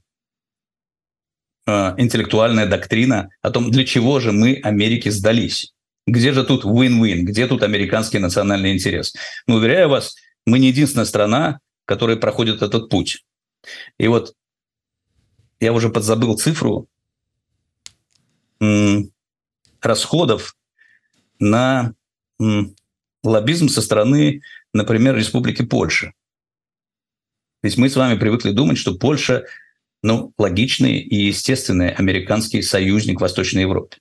[1.66, 5.74] э, интеллектуальная доктрина о том, для чего же мы Америке сдались.
[6.08, 9.14] Где же тут win-win, где тут американский национальный интерес?
[9.48, 11.60] Но, уверяю вас, мы не единственная страна,
[11.92, 13.26] которая проходит этот путь.
[13.98, 14.34] И вот
[15.60, 16.88] я уже подзабыл цифру
[19.82, 20.56] расходов
[21.40, 21.94] на
[23.24, 24.42] лоббизм со стороны,
[24.74, 26.14] например, Республики Польша.
[27.62, 29.44] Ведь мы с вами привыкли думать, что Польша
[30.02, 33.98] ну, логичный и естественный американский союзник в Восточной Европе.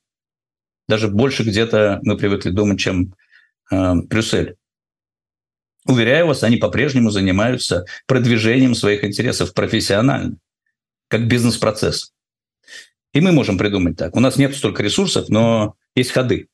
[0.87, 3.17] Даже больше где-то мы привыкли думать, чем
[3.73, 4.55] э, Брюссель.
[5.87, 10.37] Уверяю вас, они по-прежнему занимаются продвижением своих интересов профессионально,
[11.09, 12.13] как бизнес-процесс.
[13.13, 14.15] И мы можем придумать так.
[14.15, 16.49] У нас нет столько ресурсов, но есть ходы.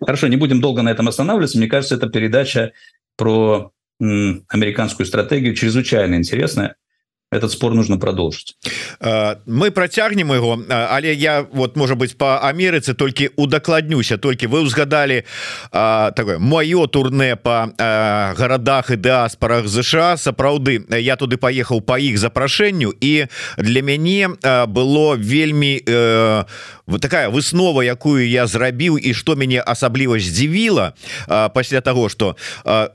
[0.00, 1.58] Хорошо, не будем долго на этом останавливаться.
[1.58, 2.72] Мне кажется, эта передача
[3.16, 6.76] про американскую стратегию чрезвычайно интересная
[7.34, 8.56] этот спор нужно продолжить.
[9.46, 15.24] Мы процягнем его але я вот может быть по Амерыцы только удакладнюся только вы узгадали
[15.70, 17.72] такое мое турне по
[18.38, 23.26] городах и диаспорах ЗША сапраўды я туды поехал по іх запрашэнню і
[23.58, 24.28] для мяне
[24.66, 25.82] было вельмі
[26.86, 30.92] вот такая выснова якую я зрабіў і что мяне асабліва здзівіла
[31.54, 32.36] пасля того что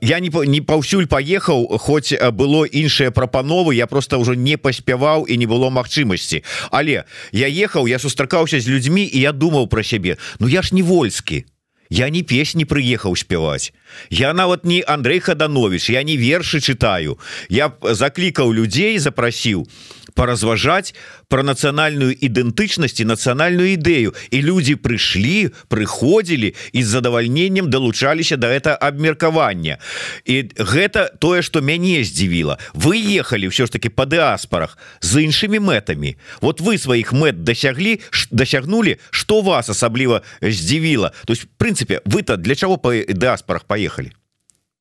[0.01, 5.37] я не не паўсюль поехал хоть было іншыя прапановы я просто уже не паспяваў і
[5.37, 10.17] не было магчымасці але я ехаў я сустракаўся з людзьмі і я думаў про сябе.
[10.39, 11.45] Ну я ж не вольскі.
[11.89, 13.73] Я не песні прыехаў спяваць.
[14.09, 17.17] Я нават не Андрей хаданович я не вершы читаю
[17.49, 19.65] я заклікаў людзей запрасіў
[20.13, 20.93] поразважаць
[21.27, 24.13] про нацыянальную ідэнтычнасць і нацыянальную ідэю.
[24.31, 29.77] І люди прыйшлі прыходзілі і з задавальненнем далучаліся до да это абмеркавання.
[30.25, 32.57] І гэта тое что мяне здзівіла.
[32.73, 36.17] Вы ехали все ж таки по дыаспорах з іншымі мэтамі.
[36.41, 37.99] Вот вы сваіх мэт досяглі
[38.31, 41.11] досягнули что вас асабліва здзівіла?
[41.25, 44.11] То есть в принципе вы-то для чего по дыаспорах поехали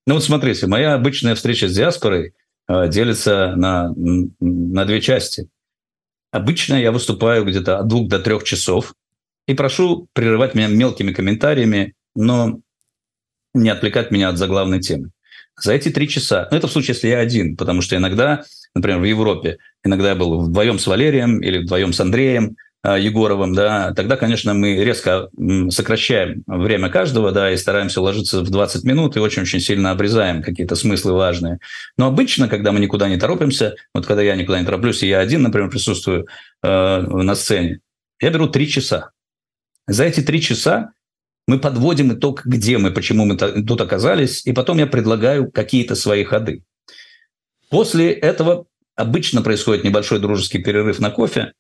[0.09, 2.31] Ну вот смотрите моя обычная встреча с диаспорой э,
[2.69, 5.49] делится на на две части
[6.31, 8.95] Обычно я выступаю где-то от двух до трех часов
[9.47, 12.61] и прошу прерывать меня мелкими комментариями, но
[13.55, 15.11] не отвлекать меня от заглавной темы.
[15.59, 19.01] За эти три часа, ну это в случае, если я один, потому что иногда, например,
[19.01, 24.17] в Европе, иногда я был вдвоем с Валерием или вдвоем с Андреем– Егоровым, да, тогда,
[24.17, 25.29] конечно, мы резко
[25.71, 30.77] сокращаем время каждого, да, и стараемся ложиться в 20 минут и очень-очень сильно обрезаем какие-то
[30.77, 31.59] смыслы важные.
[31.97, 35.19] Но обычно, когда мы никуда не торопимся, вот когда я никуда не тороплюсь, и я
[35.19, 36.29] один, например, присутствую
[36.63, 37.81] э, на сцене,
[38.21, 39.11] я беру три часа.
[39.89, 40.93] За эти три часа
[41.49, 46.23] мы подводим итог, где мы, почему мы тут оказались, и потом я предлагаю какие-то свои
[46.23, 46.63] ходы.
[47.71, 51.55] После этого обычно происходит небольшой дружеский перерыв на кофе,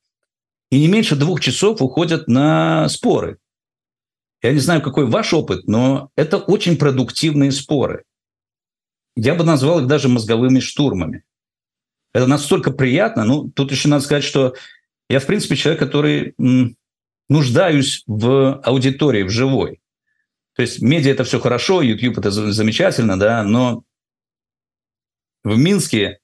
[0.70, 3.38] и не меньше двух часов уходят на споры.
[4.42, 8.04] Я не знаю, какой ваш опыт, но это очень продуктивные споры.
[9.16, 11.24] Я бы назвал их даже мозговыми штурмами.
[12.12, 13.24] Это настолько приятно.
[13.24, 14.54] Ну, тут еще надо сказать, что
[15.08, 16.34] я, в принципе, человек, который
[17.28, 19.80] нуждаюсь в аудитории, в живой.
[20.54, 23.84] То есть медиа– это все хорошо, YouTube– это замечательно, да, но
[25.44, 26.18] в Минске,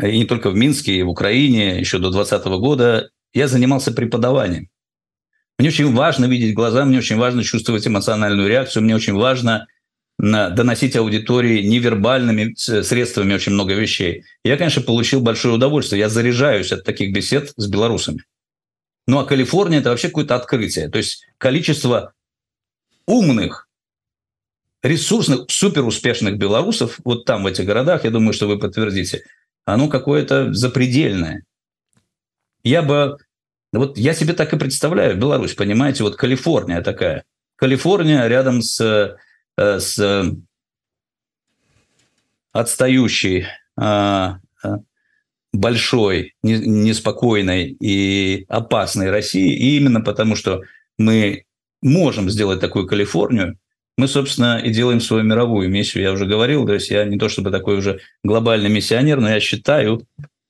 [0.00, 4.70] и не только в Минске, и в Украине еще до 2020 года я занимался преподаванием.
[5.58, 9.66] Мне очень важно видеть глаза, мне очень важно чувствовать эмоциональную реакцию, мне очень важно
[10.18, 14.24] доносить аудитории невербальными средствами очень много вещей.
[14.44, 16.00] Я, конечно, получил большое удовольствие.
[16.00, 18.22] Я заряжаюсь от таких бесед с белорусами.
[19.08, 20.88] Ну а Калифорния– это вообще какое-то открытие.
[20.88, 22.14] То есть количество
[23.06, 23.68] умных,
[24.84, 29.24] ресурсных, суперуспешных белорусов вот там, в этих городах, я думаю, что вы подтвердите,
[29.64, 31.44] оно какое-то запредельное
[32.64, 33.18] я бы...
[33.78, 37.24] Вот я себе так и представляю Беларусь, понимаете, вот Калифорния такая.
[37.56, 40.24] Калифорния рядом с, э, с
[42.52, 43.46] отстающей
[43.76, 44.78] а, а,
[45.52, 49.56] большой, неспокойной и опасной России.
[49.56, 50.62] И именно потому, что
[50.96, 51.44] мы
[51.82, 53.58] можем сделать такую Калифорнию,
[53.96, 56.02] мы, собственно, и делаем свою мировую миссию.
[56.02, 59.40] Я уже говорил, то есть я не то чтобы такой уже глобальный миссионер, но я
[59.40, 60.06] считаю,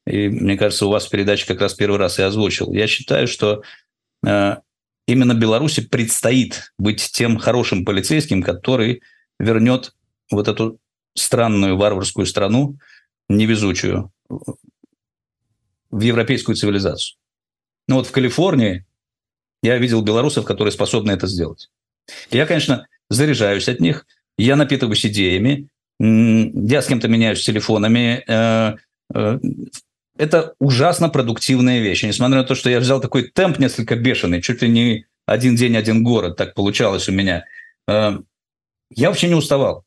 [0.06, 3.26] и мне кажется, у вас в передаче как раз первый раз я озвучил, я считаю,
[3.26, 3.62] что
[4.26, 4.56] э,
[5.06, 9.02] именно Беларуси предстоит быть тем хорошим полицейским, который
[9.38, 9.94] вернет
[10.30, 10.78] вот эту
[11.14, 12.78] странную варварскую страну,
[13.28, 14.12] невезучую,
[15.90, 17.16] в европейскую цивилизацию.
[17.88, 18.84] Ну вот в Калифорнии
[19.62, 21.70] я видел белорусов, которые способны это сделать.
[22.30, 25.68] Я, конечно, заряжаюсь от них, я напитываюсь идеями,
[26.00, 28.24] я с кем-то меняюсь телефонами.
[30.16, 32.04] Это ужасно продуктивная вещь.
[32.04, 35.76] несмотря на то, что я взял такой темп несколько бешеный, чуть ли не один день,
[35.76, 37.44] один город, так получалось у меня,
[37.88, 38.18] э,
[38.90, 39.83] я вообще не уставал.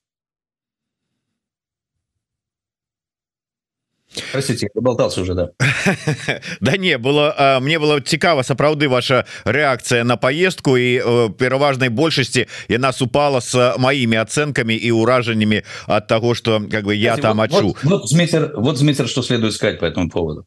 [4.33, 5.51] Простите, поболтался уже да
[6.61, 11.01] да не было мне было цікава сапраўды ваша реакция на поездку и
[11.39, 17.16] пераважнай большасці яна супала с моими оценками и уражаннями от того что как бы я
[17.16, 20.47] Кстати, там вот, очу вот, вот Змитер, вот Змитер, что следует сказать по этому поводу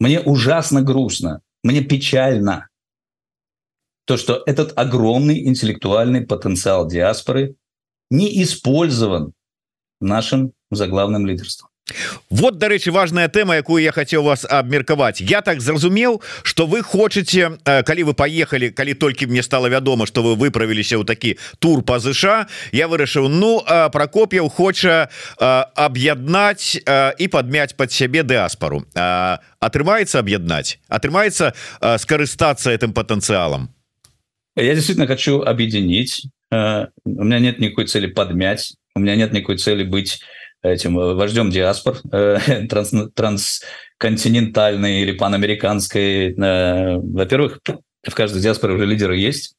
[0.00, 2.68] мне ужасно грустно мне печально
[4.06, 7.54] то что этот огромный интеллектуальный потенциал диаспоры
[8.10, 9.34] не использован
[10.00, 11.67] нашим заглавным лидерством
[12.29, 15.21] Вот дарэчы важная тэма якую я хотел вас абмеркаваць.
[15.21, 20.05] Я так зразумеў что вы хочете э, калі вы поехали калі толькі мне стало вядома
[20.05, 25.09] что вы выправіліся ў такі тур по ЗША я вырашыў Ну Прокоп'яў хоча
[25.39, 26.77] аб'яднаць
[27.17, 30.79] і падмяць под сябе дыаспору атрымаецца аб'яднаць?
[30.89, 31.53] Атрымаецца
[31.97, 33.69] скарыстацца этим потенциалом
[34.55, 36.27] я действительно хочу объединить.
[36.51, 36.55] У
[37.05, 38.75] меня нет никакой цели подмять.
[38.95, 40.21] У меня нет никакой цели быть
[40.61, 46.33] этим э, вождем диаспор э, транс, трансконтинентальной или панамериканской.
[46.33, 47.59] Э, во-первых,
[48.03, 49.55] в каждой диаспоре уже лидеры есть.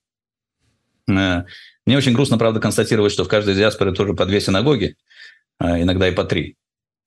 [1.06, 4.94] Мне очень грустно, правда, констатировать, что в каждой диаспоре тоже по две синагоги,
[5.60, 6.56] иногда и по три.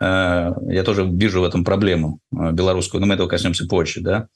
[0.01, 4.01] Я тоже вижу в этом проблему белорусскую, но мы этого коснемся позже.
[4.01, 4.27] Да?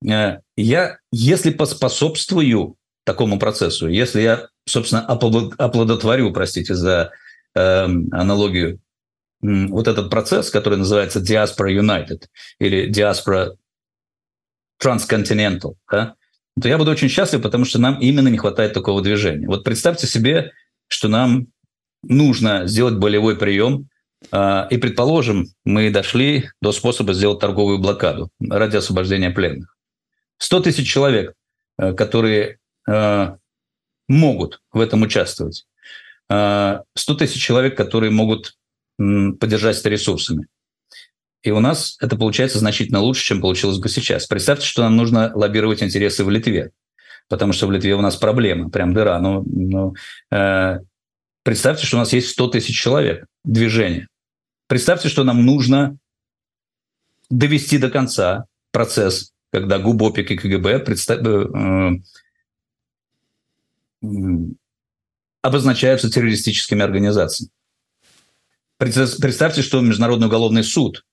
[0.00, 7.10] Я, если поспособствую такому процессу, если я, собственно, оплодотворю, простите за
[7.54, 7.60] э,
[8.12, 8.78] аналогию,
[9.46, 12.24] вот этот процесс, который называется Diaspora United
[12.58, 13.54] или Diaspora
[14.82, 16.14] Transcontinental, да,
[16.60, 19.46] то я буду очень счастлив, потому что нам именно не хватает такого движения.
[19.46, 20.52] Вот представьте себе,
[20.88, 21.48] что нам
[22.02, 23.88] нужно сделать болевой прием,
[24.32, 29.76] э, и, предположим, мы дошли до способа сделать торговую блокаду ради освобождения пленных.
[30.38, 31.34] 100 тысяч человек,
[31.78, 33.36] э, которые э,
[34.08, 35.66] могут в этом участвовать.
[36.28, 36.82] 100
[37.18, 38.56] тысяч человек, которые могут
[38.98, 40.46] поддержать это ресурсами.
[41.42, 44.26] И у нас это получается значительно лучше, чем получилось бы сейчас.
[44.26, 46.72] Представьте, что нам нужно лоббировать интересы в Литве,
[47.28, 49.20] потому что в Литве у нас проблема, прям дыра.
[49.20, 49.94] Ну, ну,
[50.32, 50.80] э,
[51.44, 54.08] представьте, что у нас есть 100 тысяч человек, движение.
[54.66, 55.96] Представьте, что нам нужно
[57.30, 61.20] довести до конца процесс, когда ГУБОПИК и КГБ представ...
[61.24, 62.00] э,
[65.42, 67.50] обозначаются террористическими организациями.
[68.78, 71.04] Представьте, что Международный уголовный суд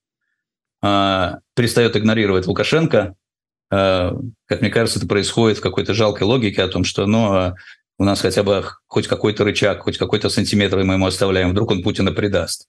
[0.81, 3.15] э, перестает игнорировать Лукашенко.
[3.71, 4.11] Э,
[4.45, 7.53] как мне кажется, это происходит в какой-то жалкой логике о том, что ну, э,
[7.97, 11.83] у нас хотя бы хоть какой-то рычаг, хоть какой-то сантиметр мы ему оставляем, вдруг он
[11.83, 12.67] Путина предаст.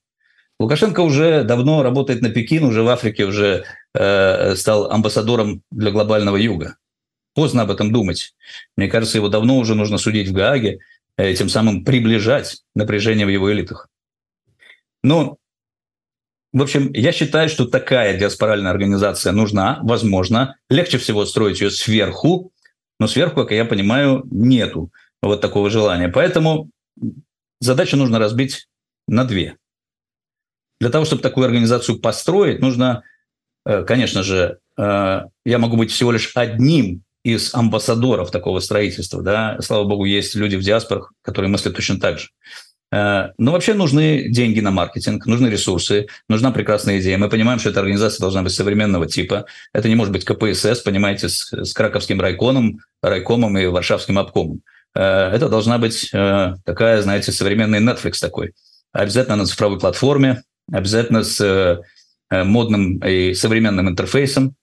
[0.61, 3.65] Лукашенко уже давно работает на Пекин, уже в Африке уже
[3.95, 6.77] э, стал амбассадором для глобального юга.
[7.35, 8.35] Поздно об этом думать.
[8.77, 10.79] Мне кажется, его давно уже нужно судить в Гааге,
[11.17, 13.89] э, тем самым приближать напряжение в его элитах.
[15.05, 15.39] Ну,
[16.55, 20.57] в общем, я считаю, что такая диаспоральная организация нужна, возможно.
[20.71, 22.53] Легче всего строить ее сверху,
[22.99, 24.91] но сверху, как я понимаю, нету
[25.21, 26.09] вот такого желания.
[26.09, 26.71] Поэтому
[27.61, 28.67] задачу нужно разбить
[29.07, 29.59] на две.
[30.81, 33.03] Для того, чтобы такую организацию построить, нужно,
[33.67, 39.23] э, конечно же, э, я могу быть всего лишь одним из амбассадоров такого строительства.
[39.23, 39.59] Да?
[39.61, 42.29] Слава богу, есть люди в диаспорах, которые мыслят точно так же.
[42.95, 47.19] Э, Но ну, вообще нужны деньги на маркетинг, нужны ресурсы, нужна прекрасная идея.
[47.19, 49.47] Мы понимаем, что эта организация должна быть современного типа.
[49.73, 54.61] Это не может быть КПСС, понимаете, с, с Краковским райконом, райкомом и Варшавским обкомом.
[54.95, 58.53] Э, это должна быть э, такая, знаете, современный Netflix такой.
[58.93, 61.83] Обязательно на цифровой платформе, обязательно с
[62.31, 64.55] модным и современным интерфейсом.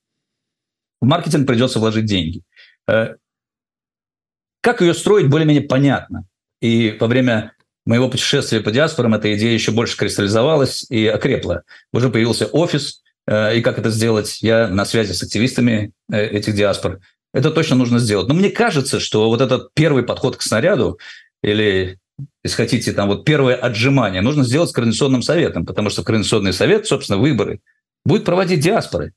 [1.01, 2.41] В маркетинг придется вложить деньги.
[2.85, 6.25] Как ее строить, более-менее понятно.
[6.61, 7.53] И во время
[7.85, 11.63] моего путешествия по диаспорам эта идея еще больше кристаллизовалась и окрепла.
[11.91, 14.41] Уже появился офис, э, и как это сделать.
[14.41, 16.99] Я на связи с активистами э, этих диаспор.
[17.33, 18.27] Это точно нужно сделать.
[18.27, 20.99] Но мне кажется, что вот этот первый подход к снаряду
[21.41, 21.97] или
[22.43, 26.85] если хотите, там вот первое отжимание нужно сделать с Координационным советом, потому что Координационный совет,
[26.85, 27.61] собственно, выборы
[28.05, 29.13] будет проводить диаспоры.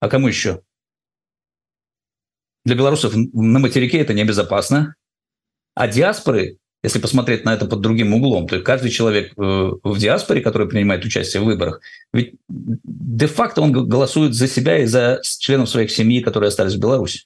[0.00, 0.62] А кому еще?
[2.64, 4.94] Для белорусов на материке это небезопасно.
[5.74, 10.40] А диаспоры, если посмотреть на это под другим углом, то каждый человек э, в диаспоре,
[10.40, 11.80] который принимает участие в выборах,
[12.12, 17.24] ведь де-факто он голосует за себя и за членов своих семьи, которые остались в Беларуси.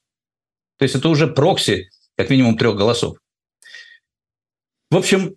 [0.78, 3.18] То есть это уже прокси, как минимум трех голосов.
[4.90, 5.36] В общем,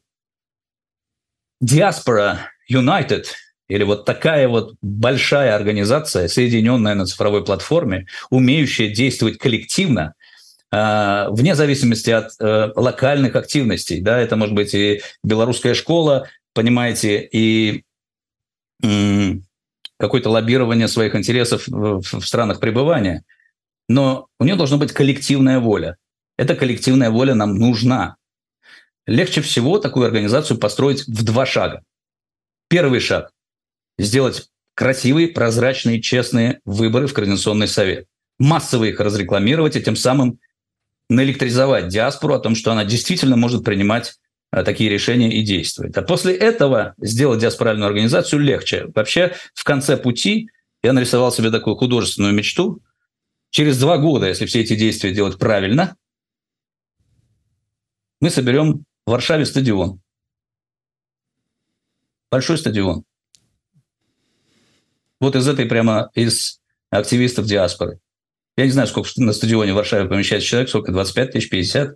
[1.59, 3.26] диаспора United
[3.68, 10.13] или вот такая вот большая организация, соединенная на цифровой платформе, умеющая действовать коллективно,
[11.32, 14.01] вне зависимости от э, локальных активностей.
[14.01, 17.84] Да, это может быть и белорусская школа, понимаете, и
[19.97, 23.23] какое-то лоббирование своих интересов в странах пребывания.
[23.88, 25.97] Но у нее должна быть коллективная воля.
[26.38, 28.17] Эта коллективная воля нам нужна.
[29.07, 31.84] Легче всего такую организацию построить в два шага.
[32.67, 33.32] Первый шаг
[33.97, 38.07] сделать красивые, прозрачные, честные выборы в Координационный совет.
[38.39, 40.39] Массово их разрекламировать и тем самым
[41.10, 44.16] наэлектризовать диаспору о том, что она действительно может принимать
[44.51, 45.95] а, такие решения и действовать.
[45.97, 48.88] А после этого сделать диаспоральную организацию легче.
[48.95, 50.49] Вообще в конце пути
[50.84, 52.82] я нарисовал себе такую художественную мечту.
[53.51, 55.95] Через два года, если все эти действия делать правильно,
[58.20, 60.01] мы соберем в Варшаве стадион.
[62.32, 63.06] Большой стадион
[65.20, 67.99] вот из этой прямо, из активистов диаспоры.
[68.58, 71.95] Я не знаю, сколько на стадионе в Варшаве помещается человек, сколько, 25 тысяч, 50?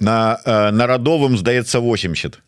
[0.00, 2.40] На э, народовым, сдается, 80.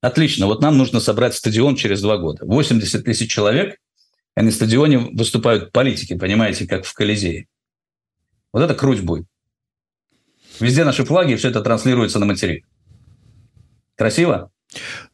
[0.00, 0.46] Отлично.
[0.46, 2.44] Вот нам нужно собрать стадион через два года.
[2.44, 3.78] 80 тысяч человек,
[4.36, 7.46] и на стадионе выступают политики, понимаете, как в Колизее.
[8.52, 9.26] Вот это круть будет.
[10.60, 12.66] Везде наши флаги, все это транслируется на материк.
[13.96, 14.51] Красиво?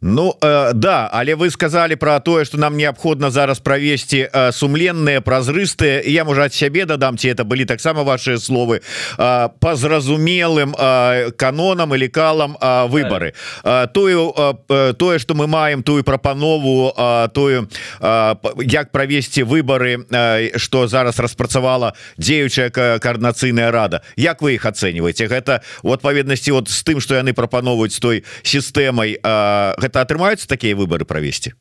[0.01, 5.21] Ну э, да але вы сказали про тое что нам неабходна зараз правесці э, сумленные
[5.21, 6.03] празрыстыя.
[6.07, 8.81] Я можа от сябе дадам ці это былі таксама ваши словы
[9.19, 13.35] э, по зразумелым э, канонам или калам э, выборы
[13.65, 14.35] э, тую
[14.69, 17.69] э, тое что мы маем тую прапанову э, тую
[18.01, 24.03] э, як правесці выборы э, что зараз распрацавала дзеючая коорднацыйная рада.
[24.17, 29.19] Як вы их оцениваете гэта у адпаведнасці вот с тым что яны прапановваюць той сістэмай
[29.23, 29.48] э,
[29.79, 31.55] гэта атрымаюцца такія выборы провести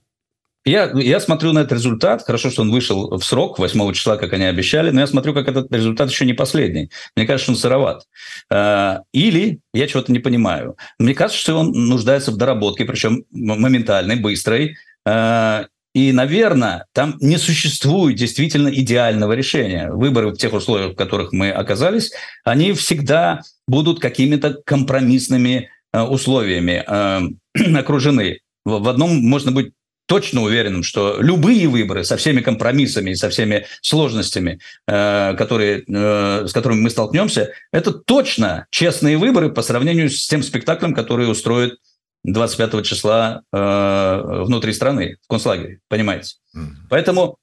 [0.67, 2.23] я я смотрю на этот результат.
[2.23, 5.47] Хорошо что он вышел в срок 8 числа как они обещали но я смотрю как
[5.47, 6.91] этот результат еще не последний.
[7.15, 8.03] Мне кажется он сыроват.
[8.49, 10.77] А, или я чего-то не понимаю.
[10.99, 14.75] Мне кажется что он нуждается в доработке причем моментальной быстрой.
[15.05, 19.89] А, и, наверное, там не существует действительно идеального решения.
[19.89, 22.11] Выборы в тех условиях, в которых мы оказались,
[22.43, 25.71] они всегда будут какими-то компромиссными
[26.05, 28.39] условиями э, окружены.
[28.65, 29.73] В одном можно быть
[30.07, 36.51] точно уверенным, что любые выборы со всеми компромиссами и со всеми сложностями, э, которые, с
[36.53, 41.79] которыми мы столкнемся, это точно честные выборы по сравнению с тем спектаклем, который устроит
[42.23, 46.35] 25 числа внутри страны, в концлагере, понимаете?
[46.55, 46.73] Mm-hmm.
[46.89, 47.37] Поэтому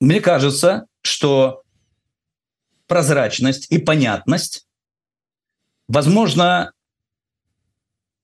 [0.00, 1.62] мне кажется, что
[2.86, 4.66] прозрачность и понятность,
[5.88, 6.72] возможно,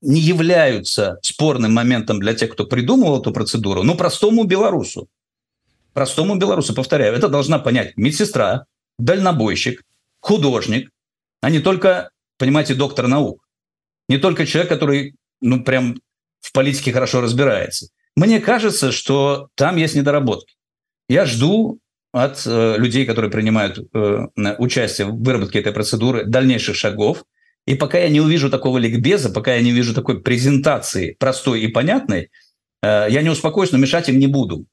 [0.03, 5.09] не являются спорным моментом для тех, кто придумывал эту процедуру, но простому белорусу.
[5.93, 8.65] Простому белорусу, повторяю, это должна понять медсестра,
[8.99, 9.83] дальнобойщик,
[10.21, 10.91] художник,
[11.41, 13.45] а не только, понимаете, доктор наук.
[14.09, 16.01] Не только человек, который, ну, прям
[16.41, 17.89] в политике хорошо разбирается.
[18.17, 20.55] Мне кажется, что там есть недоработки.
[21.09, 21.79] Я жду
[22.13, 24.27] от э, людей, которые принимают э,
[24.59, 27.25] участие в выработке этой процедуры, дальнейших шагов–
[27.71, 31.69] и пока я не увижу такого ликбеза, пока я не вижу такой презентации простой и
[31.69, 32.33] понятной,
[32.83, 34.67] э, я не успокоюсь, но мешать им не буду.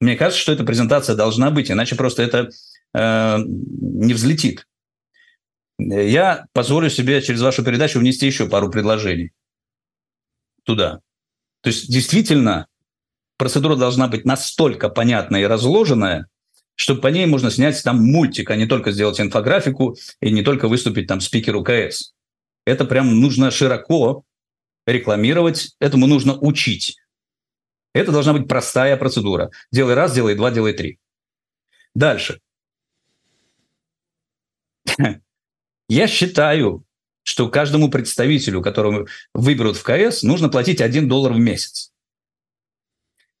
[0.00, 2.50] Мне кажется, что эта презентация должна быть, иначе просто это
[2.92, 4.66] э, не взлетит.
[5.78, 9.30] Я позволю себе через вашу передачу внести еще пару предложений
[10.64, 11.00] туда.
[11.62, 12.66] То есть действительно
[13.38, 16.26] процедура должна быть настолько понятная и разложенная,
[16.74, 20.68] чтобы по ней можно снять там мультик, а не только сделать инфографику и не только
[20.68, 22.11] выступить там спикеру КС.
[22.64, 24.24] Это прям нужно широко
[24.86, 26.96] рекламировать, этому нужно учить.
[27.94, 29.50] Это должна быть простая процедура.
[29.70, 30.98] Делай раз, делай два, делай три.
[31.94, 32.40] Дальше.
[35.88, 36.84] Я считаю,
[37.22, 41.92] что каждому представителю, которого выберут в КС, нужно платить 1 доллар в месяц.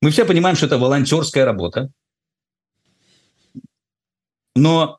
[0.00, 1.90] Мы все понимаем, что это волонтерская работа.
[4.54, 4.98] Но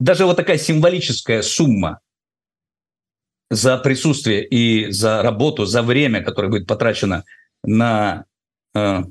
[0.00, 2.00] даже вот такая символическая сумма
[3.50, 7.24] за присутствие и за работу, за время, которое будет потрачено
[7.62, 8.24] на
[8.74, 9.02] э,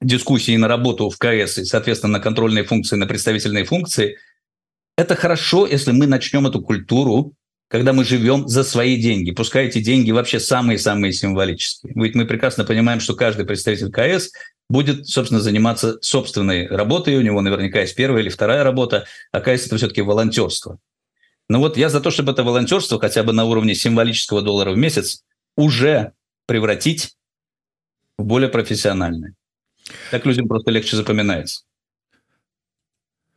[0.00, 4.18] дискуссии, на работу в КС и, соответственно, на контрольные функции, на представительные функции,
[4.96, 7.34] это хорошо, если мы начнем эту культуру,
[7.68, 9.32] когда мы живем за свои деньги.
[9.32, 11.92] Пускай эти деньги вообще самые-самые символические.
[11.96, 14.30] Ведь мы прекрасно понимаем, что каждый представитель КС
[14.68, 17.16] будет, собственно, заниматься собственной работой.
[17.16, 20.78] У него наверняка есть первая или вторая работа, а КС– это все-таки волонтерство.
[21.48, 24.76] Но вот я за то, чтобы это волонтерство хотя бы на уровне символического доллара в
[24.76, 25.24] месяц
[25.56, 26.12] уже
[26.46, 27.16] превратить
[28.18, 29.34] в более профессиональное.
[30.10, 31.62] Так людям просто легче запоминается.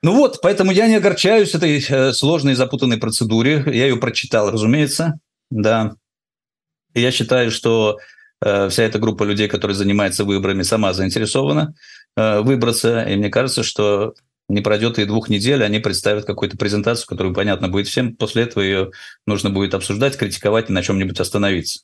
[0.03, 3.63] Ну вот, поэтому я не огорчаюсь этой э, сложной и запутанной процедуре.
[3.65, 5.95] Я ее прочитал, разумеется, да.
[6.93, 7.97] И я считаю, что
[8.41, 11.73] э, вся эта группа людей, которая занимается выборами, сама заинтересована
[12.15, 13.03] э, выбраться.
[13.03, 14.13] И мне кажется, что
[14.49, 18.15] не пройдет и двух недель, они представят какую-то презентацию, которую понятно будет всем.
[18.15, 18.91] После этого ее
[19.25, 21.81] нужно будет обсуждать, критиковать и на чем-нибудь остановиться.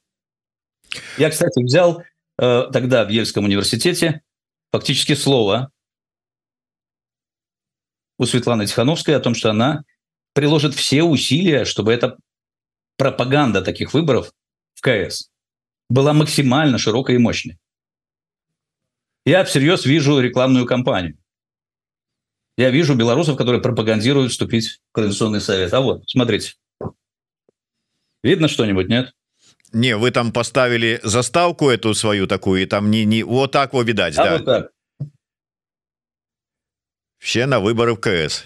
[1.18, 2.03] Я, кстати, взял
[2.38, 4.22] э, тогда в Ельском университете
[4.72, 5.72] фактически слово
[8.18, 9.84] у Светланы Тихановской о том, что она
[10.34, 12.18] приложит все усилия, чтобы эта
[12.97, 14.32] пропаганда таких выборов
[14.76, 15.30] в КС
[15.89, 17.57] была максимально широкой и мощной.
[19.26, 21.18] Я всерьез вижу рекламную кампанию.
[22.58, 25.74] Я вижу белорусов, которые пропагандируют вступить в Координационный совет.
[25.74, 26.54] А вот, смотрите.
[28.24, 29.14] Видно что-нибудь, нет?
[29.74, 33.88] Не, вы там поставили заставку эту свою такую, и там не, не вот так вот
[33.88, 34.38] видать, а да?
[34.38, 34.70] Вот так.
[37.18, 38.45] Все на выборы в КС.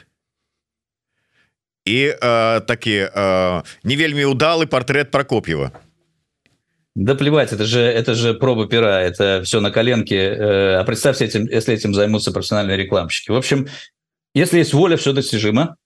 [1.86, 5.72] И э, таки э, не вельмі удалый портрет Прокопьева.
[6.96, 10.16] Да плевать, это же, это же проба пера, это все на коленке.
[10.16, 13.32] Э, а представьте, этим, если этим займутся профессиональные рекламщики.
[13.32, 13.68] В общем,
[14.38, 15.78] если есть воля, все достижимо,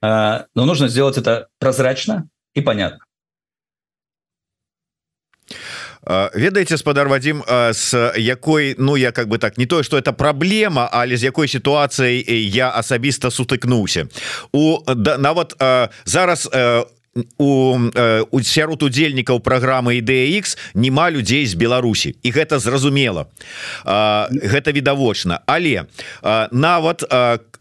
[0.00, 3.00] а, но нужно сделать это прозрачно и понятно.
[6.02, 10.12] А, ведаеце спадар Вадим с якой ну я как бы так не то что это
[10.12, 14.08] праблема але з якой сітуацыяй я асабіста сутыкнуўся
[14.52, 15.54] у да, нават
[16.04, 16.48] зараз
[17.38, 17.78] у
[18.30, 22.16] у сярод удзельнікаў праграмы ідэX нема людзей з Беларусі.
[22.22, 23.26] І гэта зразумела.
[23.84, 25.40] Гэта відавочна.
[25.46, 25.86] Але
[26.52, 27.56] нават как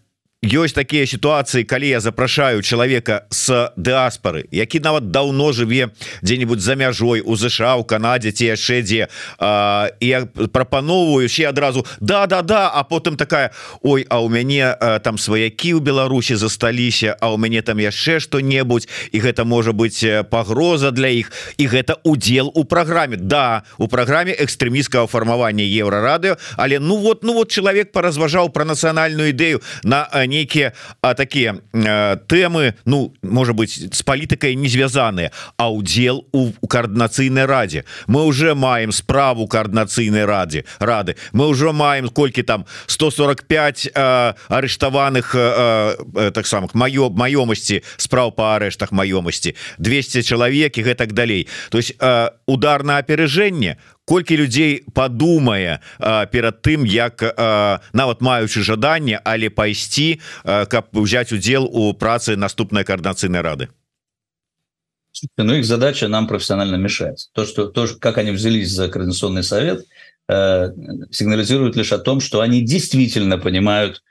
[0.46, 5.90] ёсць такія сітуацыі калі я запрашаю чалавека с дыаспары які нават даўно жыве
[6.22, 9.08] дзе-нибудь за мяжой у ЗША у Канадзе ці яшчэ дзе
[9.42, 12.70] і я прапановую ще адразу да да да!
[12.70, 17.38] А потым такая Ой а у мяне а, там сваякі ў Беларусі засталіся а у
[17.38, 22.64] мяне там яшчэ что-небудзь і гэта можа быть пагроза для іх і гэта удзел у
[22.66, 23.18] праграме.
[23.18, 29.34] Да у праграме экстрэміскага фармавання еўрарадыо але ну вот ну вот чалавек паразважаў про нацыянальную
[29.34, 30.76] ідэю на не нейкія
[31.16, 31.56] такія
[32.28, 38.56] тэмы Ну может быть с палітыкай не звязаныя а удзел у коаардынацыйнай радзе мы уже
[38.56, 41.16] маем справу коаардынацыйнай радзе рады.
[41.32, 45.32] Мы уже маем колькі там 145 арыштаваных
[46.34, 51.96] так самых маё маёмасці справ по арыштах маёмасці 200 чалавек і гэтак далей то есть
[52.46, 55.82] удар на апережэнне колькі людзей падумае
[56.32, 62.86] перад тым як а, нават маючы жаданне але пайсці каб узять удзел у працы наступной
[62.86, 63.70] коорднацыйнай рады?
[65.38, 67.30] Ну их задача нам профессионально мешать.
[67.34, 69.86] То что тоже как они взялись за координационный совет
[70.28, 70.72] э,
[71.12, 74.04] сигнализирует лишь о том что они действительно понимают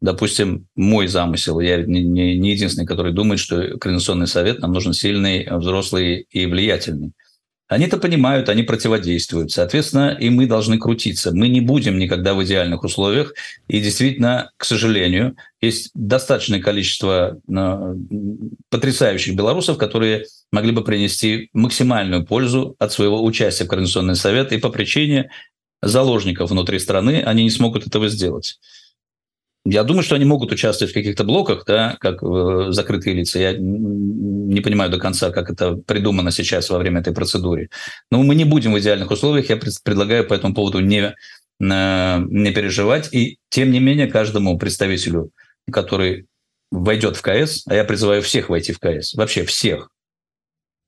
[0.00, 1.60] допустим мой замысел.
[1.60, 6.46] Я не, не, не единственный который думает что координационный совет нам нужен сильный взрослый и
[6.46, 7.12] влиятельный
[7.72, 9.50] они это понимают, они противодействуют.
[9.50, 11.32] Соответственно, и мы должны крутиться.
[11.32, 13.32] Мы не будем никогда в идеальных условиях.
[13.66, 17.94] И действительно, к сожалению, есть достаточное количество э,
[18.68, 24.52] потрясающих белорусов, которые могли бы принести максимальную пользу от своего участия в Координационный совет.
[24.52, 25.30] И по причине
[25.80, 28.58] заложников внутри страны они не смогут этого сделать.
[29.64, 33.38] Я думаю, что они могут участвовать в каких-то блоках, да, как э, закрытые лица.
[33.38, 37.70] Я не понимаю до конца, как это придумано сейчас во время этой процедуры.
[38.10, 39.50] Но мы не будем в идеальных условиях.
[39.50, 41.14] Я предлагаю по этому поводу не, э,
[41.60, 43.08] не переживать.
[43.12, 45.30] И тем не менее, каждому представителю,
[45.70, 46.26] который
[46.72, 49.90] войдет в КС, а я призываю всех войти в КС, вообще всех,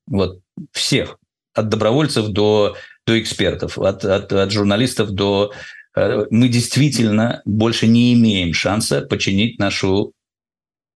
[0.07, 0.39] вот
[0.71, 1.17] всех,
[1.53, 2.75] от добровольцев до,
[3.07, 5.53] до экспертов, от, от, от журналистов до
[5.95, 10.13] мы действительно больше не имеем шанса починить нашу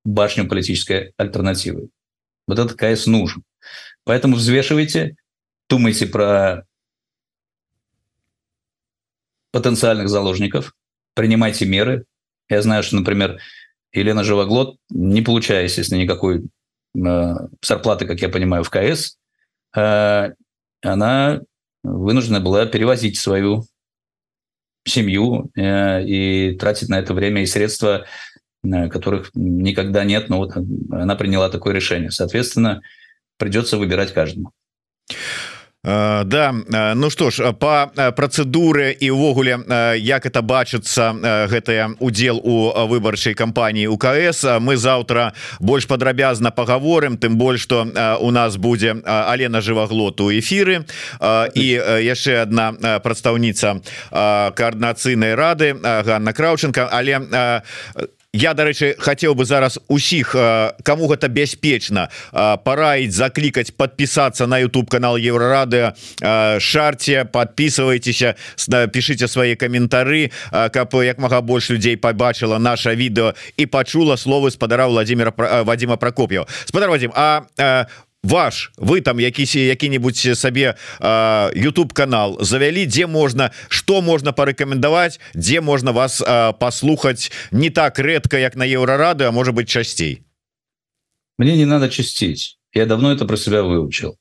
[0.04, 1.90] башню политической альтернативы.
[2.48, 3.44] Вот этот КС нужен.
[4.04, 5.16] Поэтому взвешивайте,
[5.70, 6.66] думайте про
[9.52, 10.74] потенциальных заложников,
[11.16, 12.06] принимайте меры,
[12.50, 13.40] Я знаю, что, например,
[13.92, 16.44] Елена Живоглот, не получая, естественно, никакой
[16.96, 19.18] э, зарплаты, как я понимаю, в КС,
[19.76, 20.34] э,
[20.82, 21.42] она
[21.84, 23.66] вынуждена была перевозить свою
[24.90, 28.06] семью э, и тратить на это время и средства,
[28.64, 30.56] э, которых никогда нет, но вот
[30.92, 32.12] она приняла такое решение.
[32.12, 32.82] Соответственно,
[33.38, 34.52] придется выбирать каждому.
[35.84, 36.54] Да
[36.96, 39.60] Ну что ж по працэдуры і увогуле
[39.96, 41.16] як это бачыцца
[41.48, 47.88] гэтая удзел у выбарчай кампаніі УКС мы заўтра больш падрабязна паговорым тым больш что
[48.20, 50.84] у нас будзе Алена жываглоту эфиры
[51.56, 51.66] і
[52.04, 53.80] яшчэ одна прадстаўніца
[54.12, 57.24] коаардынацыйнай рады Ганна краўченко але
[58.34, 60.36] я дарэчы хотел бы зараз усіх
[60.84, 65.94] кому гэта бяспечна параіць заклікаць подпісацца на YouTube канал еврорады
[66.60, 68.36] шарце подписывайтеся
[68.94, 74.88] пишите свои каментары каб як мага больш людзей побачыла наше відео і пачула словы спадара
[74.88, 77.46] Владимира Вадима Прокоп'ева спадар Вадим А
[78.24, 85.62] ваш вы там якісь які-нибудь сабе YouTube канал завялі дзе можна что можна порекомендаваць дзе
[85.62, 86.24] можна вас
[86.60, 90.24] послухаць не так редко як на еўрорады а может быть часцей.
[91.38, 92.58] Мне не надо часціць.
[92.74, 94.18] Я давно это про себя выучил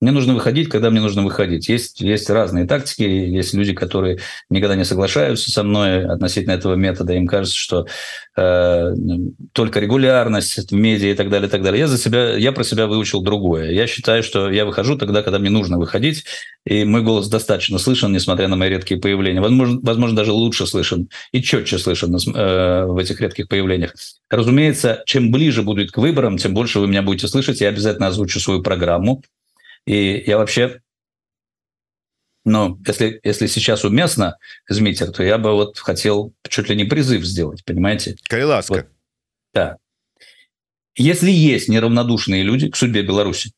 [0.00, 1.68] мне нужно выходить, когда мне нужно выходить.
[1.68, 4.18] Есть, есть разные тактики, есть люди, которые
[4.48, 7.14] никогда не соглашаются со мной относительно этого метода.
[7.14, 7.86] Им кажется, что
[8.36, 8.94] э,
[9.52, 11.80] только регулярность в медиа и так далее, и так далее.
[11.80, 13.72] Я за себя, я про себя выучил другое.
[13.72, 16.24] Я считаю, что я выхожу тогда, когда мне нужно выходить,
[16.64, 19.40] и мой голос достаточно слышен, несмотря на мои редкие появления.
[19.40, 23.94] Возможно, возможно даже лучше слышен и четче слышен э, в этих редких появлениях.
[24.30, 27.60] Разумеется, чем ближе будет к выборам, тем больше вы меня будете слышать.
[27.60, 29.22] Я обязательно озвучу свою программу
[29.88, 30.82] и я вообще,
[32.44, 34.36] ну, если, если сейчас уместно,
[34.68, 38.14] Змитер, то я бы вот хотел чуть ли не призыв сделать, понимаете?
[38.28, 38.74] Кайласка.
[38.74, 38.86] Вот,
[39.54, 39.78] да.
[40.94, 43.52] Если есть неравнодушные люди к судьбе Беларуси,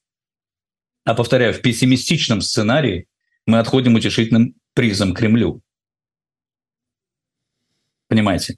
[1.04, 3.08] а повторяю, в пессимистичном сценарии
[3.44, 5.60] мы отходим утешительным призом Кремлю.
[8.06, 8.54] Понимаете?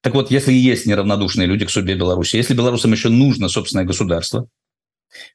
[0.00, 4.48] Так вот, если есть неравнодушные люди к судьбе Беларуси, если белорусам еще нужно собственное государство,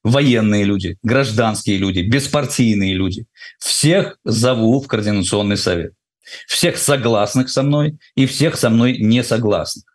[0.04, 3.26] военные люди, гражданские люди, беспартийные люди.
[3.60, 5.94] Всех зову в Координационный совет.
[6.48, 9.86] Всех согласных со мной и всех со мной не согласных.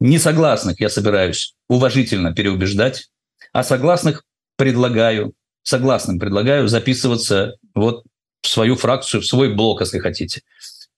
[0.00, 3.10] Несогласных я собираюсь уважительно переубеждать,
[3.52, 4.24] а согласных
[4.56, 8.04] предлагаю, согласным предлагаю записываться вот
[8.40, 10.42] в свою фракцию, в свой блок, если хотите.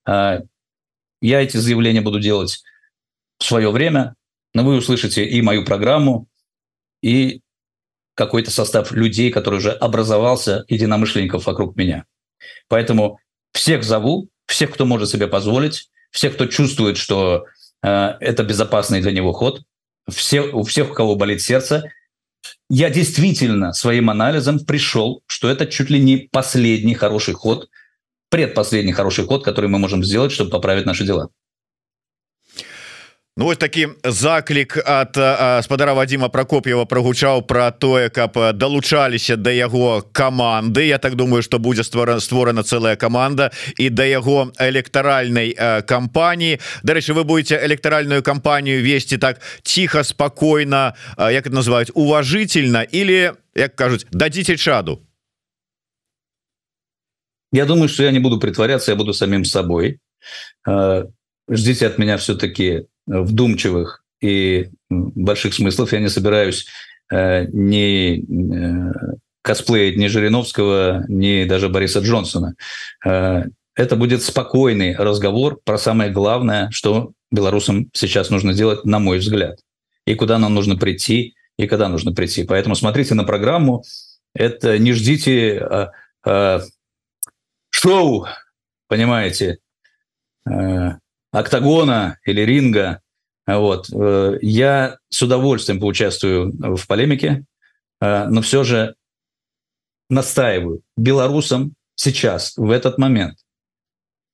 [0.04, 0.40] А,
[1.22, 2.62] я эти заявления буду делать
[3.38, 4.16] в свое время,
[4.52, 6.26] но вы услышите и мою программу,
[7.02, 7.40] и
[8.14, 12.04] какой-то состав людей, который уже образовался, единомышленников вокруг меня.
[12.68, 13.18] Поэтому
[13.52, 17.46] всех зову, всех, кто может себе позволить, всех, кто чувствует, что
[17.82, 17.88] э,
[18.20, 19.62] это безопасный для него ход,
[20.08, 21.84] все, у всех, у кого болит сердце.
[22.68, 27.68] Я действительно своим анализом пришел, что это чуть ли не последний хороший ход,
[28.28, 31.30] предпоследний хороший ход, который мы можем сделать, чтобы поправить наши дела.
[33.40, 35.14] Ну, ось такі заклік от
[35.64, 41.58] спадара Вадима Прокоп'ева прогучаў про тое каб далучаліся до яго команды Я так думаю что
[41.58, 45.56] будзе створана створана целая команда і до яго электаральной
[45.88, 46.60] кампаніі.
[46.84, 53.74] Дарэчы вы будете электаральную кампанію вести так тихо спокойно як это называть уважительно или як
[53.74, 55.00] кажуць дадите чаду?
[57.52, 59.98] Я думаю что я не буду притворяться я буду самим собой
[61.48, 65.92] ждите от меня все-таки вдумчивых и больших смыслов.
[65.92, 66.66] Я не собираюсь
[67.12, 68.92] э, ни э,
[69.42, 72.54] косплеить ни Жириновского, ни даже Бориса Джонсона.
[73.04, 73.44] Э,
[73.74, 79.58] это будет спокойный разговор про самое главное, что белорусам сейчас нужно делать, на мой взгляд,
[80.06, 82.44] и куда нам нужно прийти, и когда нужно прийти.
[82.44, 83.84] Поэтому смотрите на программу.
[84.34, 85.90] Это не ждите а,
[86.24, 86.60] а,
[87.70, 88.26] шоу,
[88.88, 89.58] понимаете,
[90.46, 90.98] а,
[91.32, 93.00] октагона или ринга.
[93.46, 93.90] Вот.
[93.92, 97.44] Э, я с удовольствием поучаствую в полемике,
[98.00, 98.94] э, но все же
[100.08, 103.38] настаиваю, белорусам сейчас, в этот момент,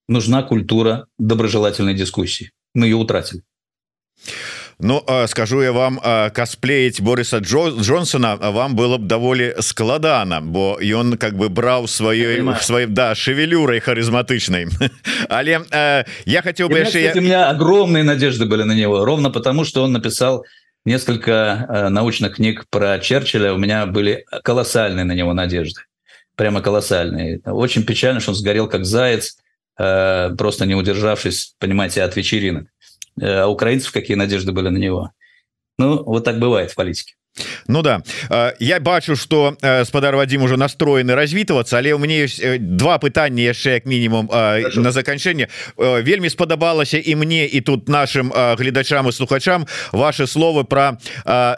[0.08, 2.52] нужна культура доброжелательной дискуссии.
[2.74, 3.42] Мы ее утратили.
[4.79, 5.99] Ну скажу я вам
[6.33, 12.41] косплеить Бориса Джо Джонсона вам было б даволі складана бо ён как бы браў сваёй
[12.61, 14.67] сваім да шевелюрай харизматычнай
[15.29, 15.61] але
[16.25, 19.91] я хотел бы яшчэ у меня огромные надежды были на него ровно потому что он
[19.91, 20.45] написал
[20.85, 25.81] несколько научных книг про Черчилля у меня были колоссальные на него надежды
[26.35, 29.37] прямо колоссальные очень печально что он сгорел как заяц
[29.81, 32.67] э, просто не удержавшись, понимаете, от вечеринок.
[33.20, 35.10] Э, а украинцев какие надежды были на него?
[35.78, 37.14] Ну, вот так бывает в политике.
[37.68, 38.02] Ну да.
[38.60, 43.82] Я бачу что спадар Вадим уже настроены развітвацца але у мне есть два пытання яшчэ
[43.82, 44.80] як мінімум Хорошо.
[44.80, 50.98] на заканчэнне вельмі спадабалася і мне і тут нашим гледачам і слухачам ваши словы про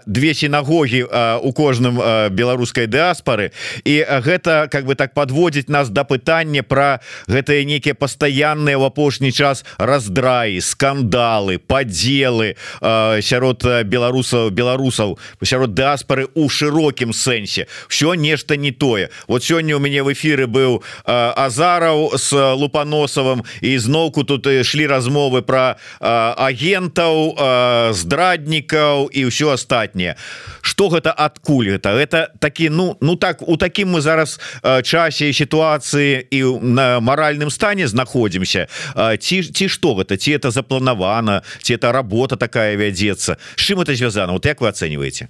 [0.07, 1.03] две сінагогі
[1.43, 2.01] у кожным
[2.31, 3.51] беларускай дыаспары
[3.85, 9.33] і гэта как бы так подводзіць нас до пытання про гэтыя нейкія пастаянныя в апошні
[9.33, 12.57] час раздраі скандалы подзелы
[13.21, 17.67] сярод беларусаў беларусаў сярод дыаспоры у широкім сэнсе.
[17.89, 19.11] Все нешта не тое.
[19.27, 25.43] Вот сёння у мяне в эфиры быў азараў с лупаносовым і зноўку тут ішлі размовы
[25.43, 27.37] про агентаў
[27.93, 30.17] здраднікаў і ўсё астатняе.
[30.63, 34.41] Что гэта адкуль это это такі ну ну так у таким мы зараз
[34.85, 38.69] часе ситуации і на маральным стане знаходзімся.
[39.21, 40.17] Ці ці что гэта?
[40.17, 41.43] Ці это запланавана?
[41.63, 43.37] Ці это работа такая вядзецца?
[43.57, 45.29] Чым это звязано вот як вы оцениваете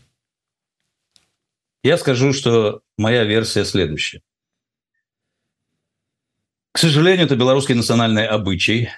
[1.88, 4.20] Я скажу, что моя версия следующая.
[6.72, 8.90] К сожалению, это белорусский национальный обычай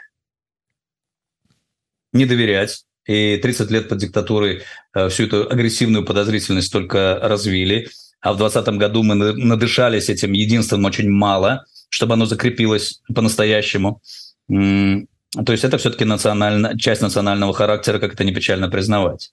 [2.12, 2.84] не доверять.
[3.07, 7.88] И 30 лет под диктатурой э, всю эту агрессивную подозрительность только развили.
[8.20, 14.03] А в 2020 году мы надышались этим единством очень мало, чтобы оно закрепилось по-настоящему.
[14.49, 19.32] То есть это все-таки национально, часть национального характера, как это не печально признавать.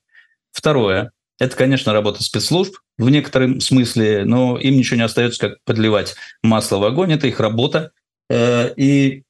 [0.51, 1.11] Второе.
[1.39, 6.77] Это, конечно, работа спецслужб в некотором смысле, но им ничего не остается, как подливать масло
[6.77, 7.13] в огонь.
[7.13, 7.91] Это их работа.
[8.29, 9.23] Э, и,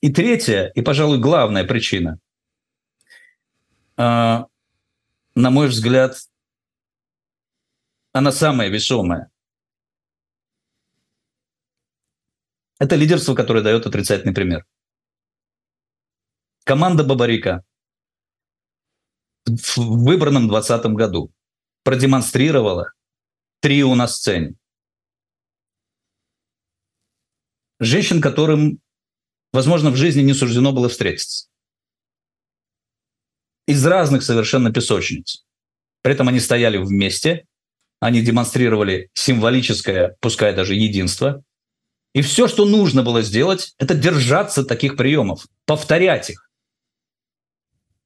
[0.00, 2.18] и третья, и, пожалуй, главная причина,
[3.96, 6.16] э, на мой взгляд,
[8.12, 9.30] она самая весомая.
[12.78, 14.66] Это лидерство, которое дает отрицательный пример.
[16.64, 17.64] Команда Бабарика
[19.46, 21.32] в выбранном 2020 году
[21.84, 22.92] продемонстрировала
[23.60, 24.54] трио на сцене.
[27.78, 28.80] Женщин, которым,
[29.52, 31.48] возможно, в жизни не суждено было встретиться.
[33.66, 35.44] Из разных совершенно песочниц.
[36.02, 37.46] При этом они стояли вместе,
[38.00, 41.42] они демонстрировали символическое, пускай даже единство.
[42.12, 46.50] И все, что нужно было сделать, это держаться таких приемов, повторять их.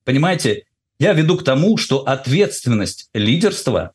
[0.04, 0.67] Понимаете,
[0.99, 3.93] я веду к тому, что ответственность лидерства,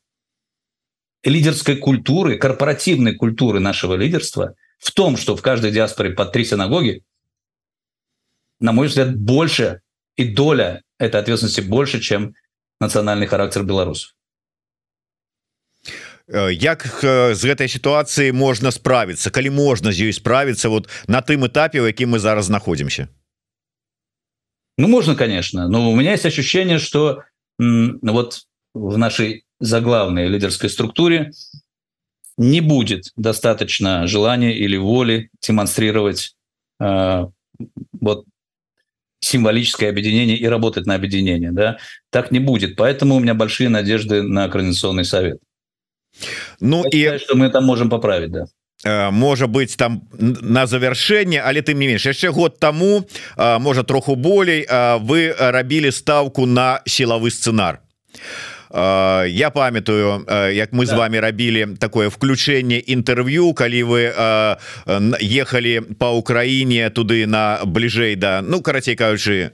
[1.23, 7.03] лидерской культуры, корпоративной культуры нашего лидерства в том, что в каждой диаспоре по три синагоги,
[8.59, 9.81] на мой взгляд, больше
[10.15, 12.35] и доля этой ответственности больше, чем
[12.79, 14.13] национальный характер белорусов.
[16.29, 16.85] Э, як
[17.33, 21.89] з гэтай сітуацыі можна справіцца калі можна з ёй справіцца вот на тым этапе у
[21.89, 23.09] якім мы зараз знаходзімся
[24.76, 27.22] Ну, можно, конечно, но у меня есть ощущение, что
[27.58, 28.42] вот
[28.74, 31.30] в нашей заглавной лидерской структуре
[32.36, 36.34] не будет достаточно желания или воли демонстрировать
[36.80, 37.26] э,
[38.00, 38.24] вот
[39.20, 41.52] символическое объединение и работать на объединение.
[41.52, 41.78] Да?
[42.10, 42.76] Так не будет.
[42.76, 45.38] Поэтому у меня большие надежды на Координационный совет.
[46.60, 48.46] Ну Я и считаю, что мы это можем поправить, да.
[48.84, 53.82] Э, можа быть там на завяршэнне але ты не менш яшчэ год тому э, можа
[53.82, 57.80] троху болей э, вы рабілі ставку на сілавы сцэнар
[58.74, 60.86] я памятаю як мы да.
[60.86, 64.02] з вами рабілі такое включэнне інтэрв'ю калі вы
[65.22, 69.52] ехалі по Украіне туды на бліжэй да ну карацей кажучы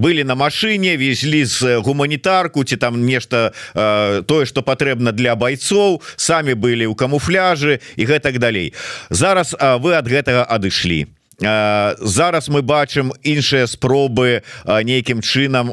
[0.00, 6.00] были на машине везли з гуманітарку ці там нешта э, тое что патрэбна для бойцоў
[6.16, 8.72] самі были у камуфляжы і гэтак далей.
[9.10, 11.06] Зараз э, вы ад гэтага адышлі
[11.40, 15.72] зараз мы бачым іншыя спробы нейкім чынам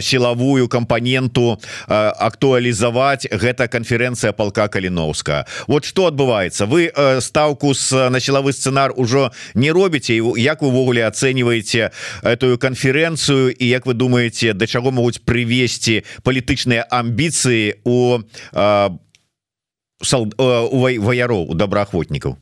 [0.00, 8.52] сілавую кампаненту актуалізаваць гэта канферэнцыя палка каліновска вот что адбываецца вы ставку с на сілавы
[8.52, 11.90] сцэнар ужо не робіце як увогуле ацэньваеце
[12.22, 18.20] эту канферэнцыю і як вы думаете да чаго могуць прывесці палітычныя амбіцыі у
[20.36, 22.36] у ваяроў у добраахвотнікаў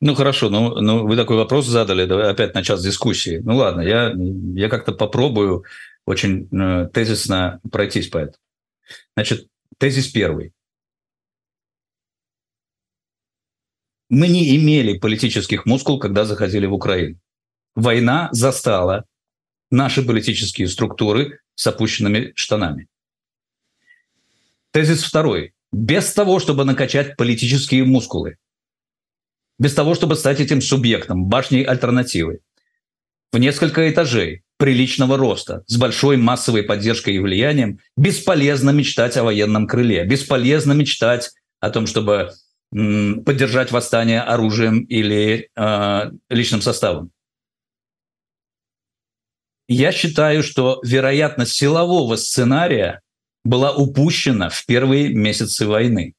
[0.00, 3.40] Ну хорошо, ну, ну вы такой вопрос задали, давай опять на час дискуссии.
[3.42, 4.12] Ну ладно, я,
[4.54, 5.64] я как-то попробую
[6.04, 8.36] очень э, тезисно пройтись по этому.
[9.16, 10.52] Значит, тезис первый.
[14.10, 17.18] Мы не имели политических мускул, когда заходили в Украину.
[17.74, 19.06] Война застала
[19.70, 22.86] наши политические структуры с опущенными штанами.
[24.72, 25.54] Тезис второй.
[25.72, 28.36] Без того, чтобы накачать политические мускулы–
[29.58, 32.40] без того, чтобы стать этим субъектом, башней альтернативы,
[33.32, 39.66] в несколько этажей, приличного роста, с большой массовой поддержкой и влиянием, бесполезно мечтать о военном
[39.66, 41.30] крыле, бесполезно мечтать
[41.60, 42.30] о том, чтобы
[42.74, 47.10] м, поддержать восстание оружием или э, личным составом.
[49.68, 53.00] Я считаю, что вероятность силового сценария
[53.44, 56.14] была упущена в первые месяцы войны.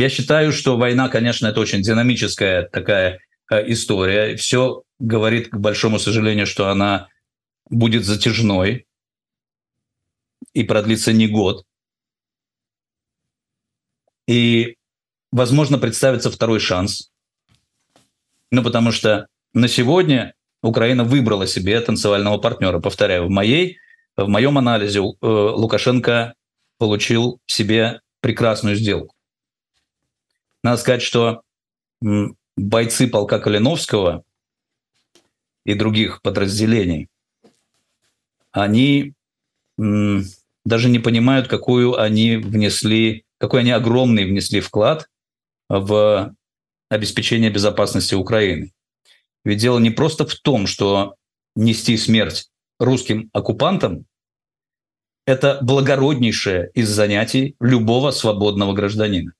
[0.00, 3.18] Я считаю, что война, конечно, это очень динамическая такая
[3.50, 4.36] э, история.
[4.36, 7.08] Все говорит, к большому сожалению, что она
[7.68, 8.86] будет затяжной
[10.52, 11.64] и продлится не год.
[14.28, 14.76] И,
[15.32, 17.10] возможно, представится второй шанс.
[18.52, 20.32] Ну, потому что на сегодня
[20.62, 22.78] Украина выбрала себе танцевального партнера.
[22.78, 23.78] Повторяю, в моей,
[24.16, 26.34] в моем анализе э, Лукашенко
[26.78, 29.17] получил себе прекрасную сделку.
[30.62, 31.42] Надо сказать, что
[32.56, 34.24] бойцы полка Калиновского
[35.64, 37.08] и других подразделений,
[38.50, 39.14] они
[39.76, 45.08] даже не понимают, какую они внесли, какой они огромный внесли вклад
[45.68, 46.34] в
[46.88, 48.72] обеспечение безопасности Украины.
[49.44, 51.14] Ведь дело не просто в том, что
[51.54, 54.06] нести смерть русским оккупантам–
[55.26, 59.32] это благороднейшее из занятий любого свободного гражданина.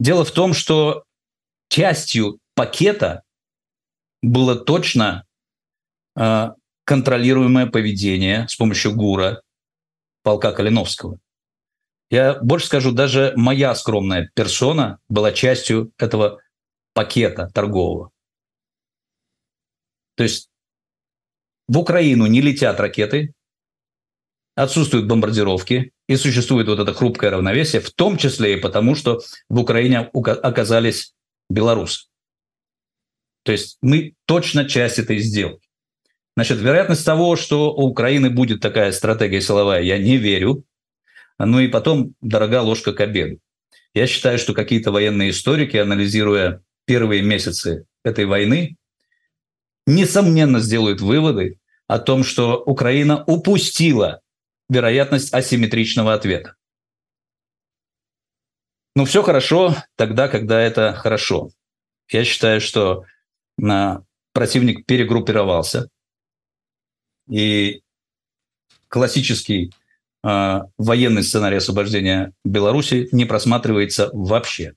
[0.00, 1.04] Дело в том, что
[1.68, 3.22] частью пакета
[4.22, 5.26] было точно
[6.16, 6.48] э,
[6.84, 9.42] контролируемое поведение с помощью ГУРа
[10.22, 11.18] полка Калиновского.
[12.08, 16.40] Я больше скажу, даже моя скромная персона была частью этого
[16.94, 18.10] пакета торгового.
[20.16, 20.48] То есть
[21.68, 23.34] в Украину не летят ракеты,
[24.54, 29.60] отсутствуют бомбардировки, и существует вот это хрупкое равновесие, в том числе и потому, что в
[29.60, 31.14] Украине оказались
[31.48, 32.08] белорусы.
[33.44, 35.68] То есть мы точно часть этой сделки.
[36.34, 40.64] Значит, вероятность того, что у Украины будет такая стратегия силовая, я не верю.
[41.38, 43.38] Ну и потом дорога ложка к обеду.
[43.94, 48.76] Я считаю, что какие-то военные историки, анализируя первые месяцы этой войны,
[49.86, 54.22] несомненно сделают выводы о том, что Украина упустила
[54.70, 56.54] вероятность асимметричного ответа.
[58.96, 61.50] Ну, все хорошо тогда, когда это хорошо.
[62.10, 63.04] Я считаю, что
[64.32, 65.88] противник перегруппировался,
[67.28, 67.82] и
[68.88, 69.72] классический
[70.24, 74.74] э, военный сценарий освобождения Беларуси не просматривается вообще.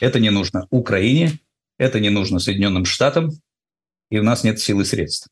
[0.00, 1.40] Это не нужно Украине,
[1.78, 3.30] это не нужно Соединенным Штатам,
[4.10, 5.28] и у нас нет сил и средств.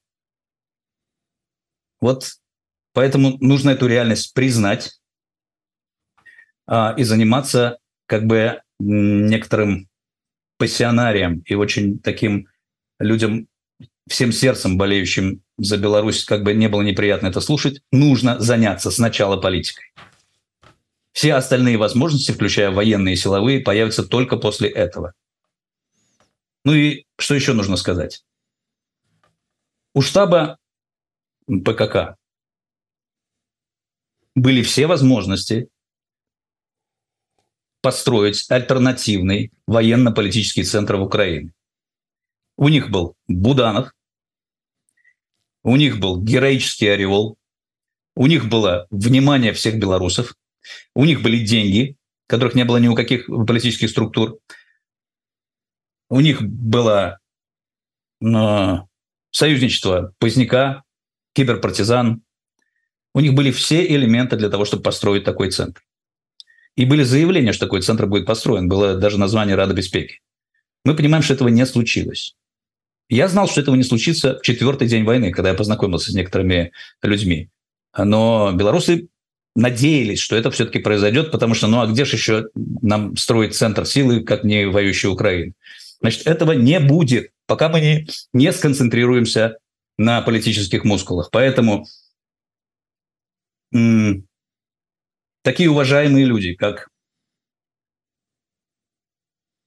[2.01, 2.39] Вот
[2.95, 4.99] поэтому нужно эту реальность признать
[6.67, 9.89] э, и заниматься как бы некоторым
[10.57, 12.49] пассионарием и очень таким
[12.99, 13.49] людям
[14.09, 19.37] всем сердцем болеющим за Беларусь, как бы не было неприятно это слушать, нужно заняться сначала
[19.37, 19.93] политикой.
[21.13, 25.15] Все остальные возможности, включая военные и силовые, появятся только после этого.
[26.65, 28.25] Ну и что еще нужно сказать?
[29.95, 30.59] У штаба
[31.47, 32.17] ПКК
[34.35, 35.69] были все возможности
[37.81, 41.53] построить альтернативный военно-политический центр в Украине.
[42.57, 43.93] У них был Буданов,
[45.63, 47.37] у них был героический ореол,
[48.17, 50.35] у них было внимание всех белорусов,
[50.95, 54.39] у них были деньги, которых не было ни у каких политических структур,
[56.09, 57.19] у них было
[58.23, 58.77] э,
[59.31, 60.85] союзничество Поздняка,
[61.35, 62.24] киберпартизан,
[63.15, 65.83] у них были все элементы для того, чтобы построить такой центр.
[66.77, 68.69] И были заявления, что такой центр будет построен.
[68.69, 70.21] Было даже название Рада Беспеки.
[70.85, 72.35] Мы понимаем, что этого не случилось.
[73.09, 76.73] Я знал, что этого не случится в четвертый день войны, когда я познакомился с некоторыми
[77.03, 77.49] людьми.
[77.97, 79.09] Но белорусы
[79.55, 83.87] надеялись, что это все-таки произойдет, потому что, ну а где же еще нам строить центр
[83.87, 85.53] силы, как не воюющая Украина?
[86.01, 89.59] Значит, этого не будет, пока мы не, не сконцентрируемся
[89.97, 91.31] на политических мускулах.
[91.31, 91.87] Поэтому
[95.43, 96.89] такие уважаемые люди, как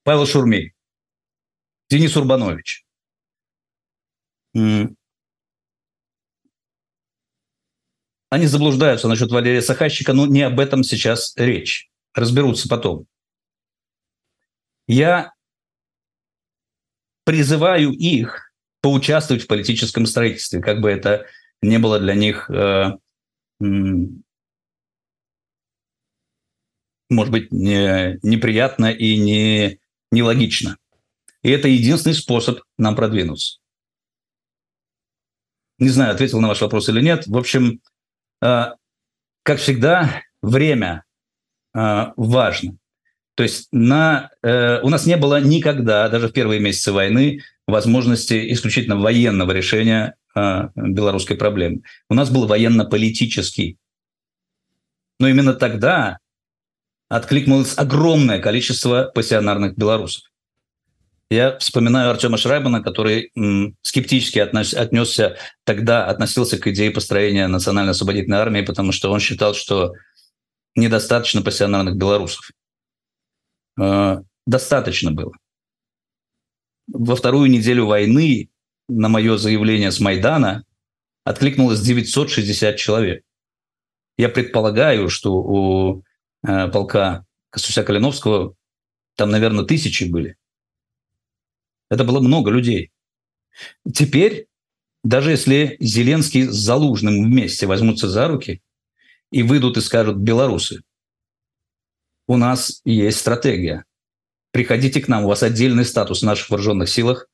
[0.03, 0.73] Павел Шурмей,
[1.89, 2.85] Денис Урбанович,
[4.53, 4.95] они
[8.47, 11.89] заблуждаются насчет Валерия Сахащика, но не об этом сейчас речь.
[12.13, 13.05] Разберутся потом.
[14.87, 15.33] Я
[17.25, 21.25] призываю их поучаствовать в политическом строительстве, как бы это
[21.61, 22.91] не было для них, э,
[23.59, 24.21] может
[27.31, 29.79] быть, не, неприятно и не
[30.11, 30.77] нелогично.
[31.43, 33.59] И это единственный способ нам продвинуться.
[35.79, 37.27] Не знаю, ответил на ваш вопрос или нет.
[37.27, 37.81] В общем,
[38.41, 38.65] э,
[39.43, 41.03] как всегда, время
[41.75, 42.77] э, важно.
[43.35, 48.51] То есть на, э, у нас не было никогда, даже в первые месяцы войны, возможности
[48.51, 50.15] исключительно военного решения
[50.75, 51.81] белорусской проблемы.
[52.09, 53.77] У нас был военно-политический.
[55.19, 56.19] Но именно тогда
[57.09, 60.23] откликнулось огромное количество пассионарных белорусов.
[61.29, 63.31] Я вспоминаю Артема Шрайбана, который
[63.81, 69.93] скептически относ, отнесся тогда, относился к идее построения национально-освободительной армии, потому что он считал, что
[70.75, 72.49] недостаточно пассионарных белорусов.
[73.79, 75.33] Э, достаточно было.
[76.87, 78.49] Во вторую неделю войны
[78.87, 80.65] на мое заявление с Майдана
[81.23, 83.23] откликнулось 960 человек.
[84.17, 86.03] Я предполагаю, что у
[86.47, 88.55] э, полка Косуся Калиновского
[89.15, 90.37] там, наверное, тысячи были.
[91.89, 92.91] Это было много людей.
[93.93, 94.47] Теперь,
[95.03, 98.61] даже если Зеленский с Залужным вместе возьмутся за руки
[99.31, 100.83] и выйдут и скажут «белорусы»,
[102.27, 103.85] у нас есть стратегия.
[104.51, 107.27] Приходите к нам, у вас отдельный статус в наших вооруженных силах,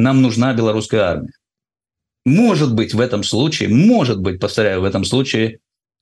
[0.00, 1.32] нам нужна белорусская армия.
[2.24, 5.58] Может быть, в этом случае, может быть, повторяю, в этом случае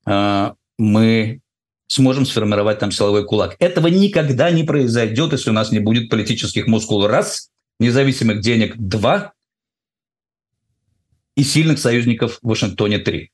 [0.07, 1.41] э, мы
[1.87, 3.57] сможем сформировать там силовой кулак.
[3.59, 9.33] Этого никогда не произойдет, если у нас не будет политических мускул раз, независимых денег два
[11.37, 13.31] и сильных союзников в Вашингтоне три.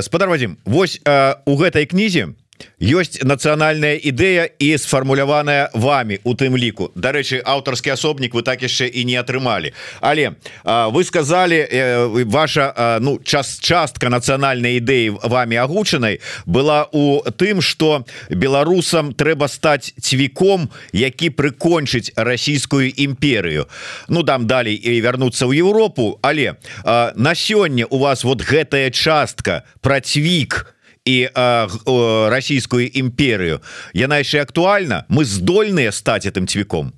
[0.00, 1.00] спадар Вадим Вось
[1.46, 2.32] у гэтай кнізе
[2.80, 6.92] ёсць нацыянальная ідэя і сфармуляваная вами у тым ліку.
[6.94, 9.72] Дарэчы аўтарскі асобнік вы так яшчэ і не атрымалі.
[10.00, 16.88] Але а, вы сказали э, ваша а, ну час частка нацыянальнай ідэі вами агучанай была
[16.92, 23.68] у тым что беларусам трэба стаць цвіком які прыкончыць расійскую імперыю.
[24.08, 28.90] Ну дам далей і вярнуцца ў Европу але а, на сёння у вас вот гэтая
[28.90, 30.75] частка про цвік у
[31.05, 33.61] і э, расійскую імперію
[33.93, 36.93] яна яшчэ актуальна мы здольныя стаць этим цвіком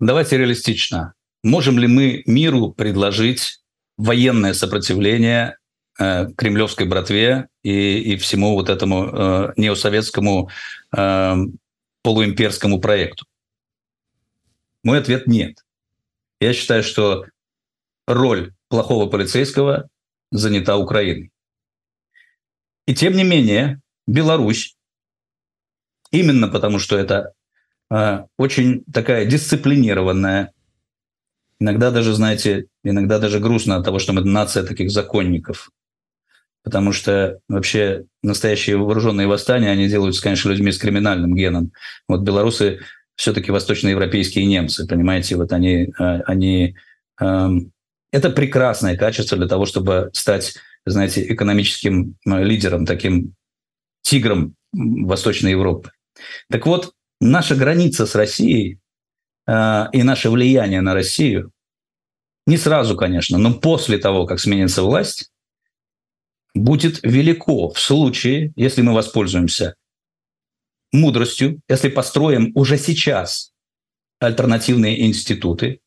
[0.00, 1.12] давайте реалистично
[1.42, 3.60] можем ли мы миру предложить
[3.98, 5.58] военное сопротивление
[5.98, 10.50] э, кремлевской братве и, и всему вот этому э, неосоветскому
[10.96, 11.36] э,
[12.02, 13.26] полуимперскому проекту
[14.82, 15.58] мой ответ нет
[16.40, 17.26] я считаю что
[18.06, 19.88] роль плохого полицейского
[20.30, 21.30] занята украиной
[22.87, 24.75] И тем не менее, Беларусь,
[26.09, 27.33] именно потому что это
[27.91, 30.53] э, очень такая дисциплинированная,
[31.59, 35.69] иногда даже, знаете, иногда даже грустно от того, что мы нация таких законников.
[36.63, 41.71] Потому что вообще настоящие вооруженные восстания, они делаются, конечно, людьми с криминальным геном.
[42.07, 42.79] Вот белорусы
[43.15, 46.75] все-таки восточноевропейские немцы, понимаете, вот они, а, они
[47.19, 47.47] э,
[48.11, 50.55] это прекрасное качество для того, чтобы стать
[50.89, 53.33] знаете, экономическим э, лидером, таким
[54.01, 55.91] тигром Восточной Европы.
[56.49, 58.79] Так вот, наша граница с Россией
[59.47, 61.51] э, и наше влияние на Россию
[62.45, 65.31] не сразу, конечно, но после того, как сменится власть,
[66.53, 69.75] будет велико в случае, если мы воспользуемся
[70.91, 73.51] мудростью, если построим уже сейчас
[74.19, 75.81] альтернативные институты,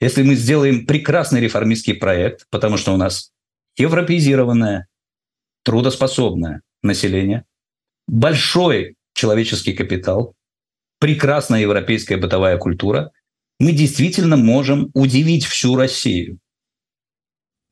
[0.00, 3.29] если мы сделаем прекрасный реформистский проект, потому что у нас
[3.80, 4.86] европеизированное,
[5.62, 7.44] трудоспособное население,
[8.06, 10.34] большой человеческий капитал,
[10.98, 13.10] прекрасная европейская бытовая культура,
[13.58, 16.38] мы действительно можем удивить всю Россию.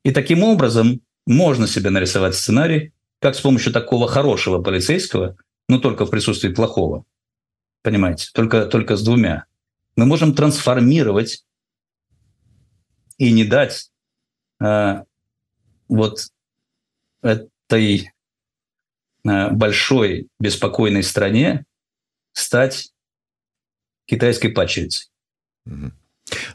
[0.03, 5.37] И таким образом можно себе нарисовать сценарий, как с помощью такого хорошего полицейского,
[5.67, 7.05] но только в присутствии плохого,
[7.83, 9.45] понимаете, только, только с двумя,
[9.95, 11.45] мы можем трансформировать
[13.17, 13.91] и не дать
[14.59, 15.03] а,
[15.89, 16.27] вот
[17.21, 18.11] этой
[19.25, 21.65] э, большой беспокойной стране
[22.33, 22.93] стать
[24.05, 25.09] китайской падчерицей.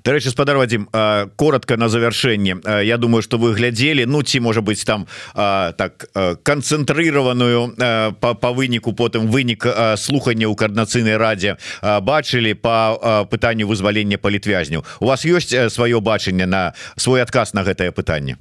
[0.05, 0.89] Дарэчы спадар Вадим
[1.37, 7.75] коротко на завяршэнне Я думаю что вы глядзелі Ну ці можа быть там так канцэнтрыраваную
[8.21, 9.67] по, по выніку потым вынік
[9.99, 16.75] слухання ў каардынацыйнай радзе бачылі по пытанню вызвалення палітвязняў у вас ёсць сваё бачанне на
[16.97, 18.39] свой адказ на гэтае пытанне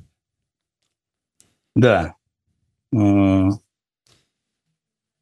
[1.75, 2.15] Да.
[2.93, 3.49] Э,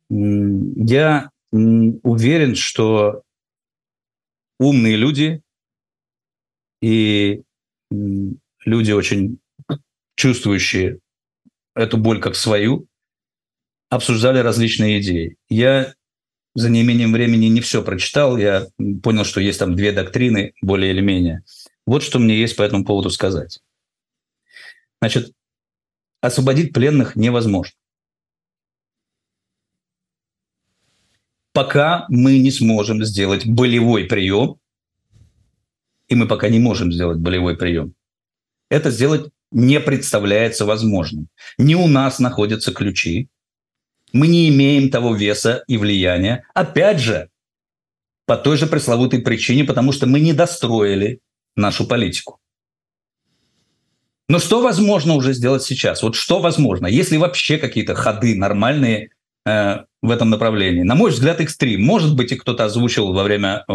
[0.09, 3.23] я уверен, что
[4.59, 5.41] умные люди
[6.81, 7.43] и
[7.89, 9.39] люди очень
[10.15, 10.99] чувствующие
[11.75, 12.87] эту боль как свою,
[13.89, 15.37] обсуждали различные идеи.
[15.49, 15.93] Я
[16.53, 18.67] за неимением времени не все прочитал, я
[19.01, 21.43] понял, что есть там две доктрины, более или менее.
[21.85, 23.59] Вот что мне есть по этому поводу сказать.
[25.01, 25.31] Значит,
[26.21, 27.75] освободить пленных невозможно.
[31.53, 34.57] Пока мы не сможем сделать болевой прием,
[36.07, 37.93] и мы пока не можем сделать болевой прием,
[38.69, 41.27] это сделать не представляется возможным.
[41.57, 43.27] Не у нас находятся ключи,
[44.13, 46.45] мы не имеем того веса и влияния.
[46.53, 47.29] Опять же,
[48.25, 51.19] по той же пресловутой причине, потому что мы не достроили
[51.55, 52.40] нашу политику.
[54.31, 56.03] Но что возможно уже сделать сейчас?
[56.03, 56.87] Вот что возможно?
[56.87, 59.09] Если вообще какие-то ходы нормальные
[59.45, 60.83] э, в этом направлении?
[60.83, 61.75] На мой взгляд, их три.
[61.75, 63.73] Может быть, и кто-то озвучил во время э,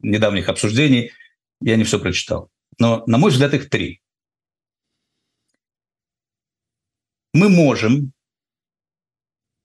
[0.00, 1.12] недавних обсуждений.
[1.60, 2.50] Я не все прочитал.
[2.80, 4.00] Но, на мой взгляд, их три.
[7.32, 8.12] Мы можем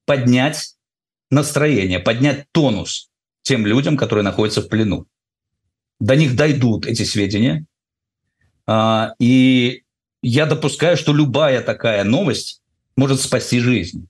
[0.06, 0.76] поднять
[1.32, 3.10] настроение, поднять тонус
[3.42, 5.08] тем людям, которые находятся в плену.
[6.00, 7.66] До них дойдут эти сведения.
[8.68, 9.84] А, и
[10.24, 12.62] я допускаю, что любая такая новость
[12.96, 14.08] может спасти жизнь.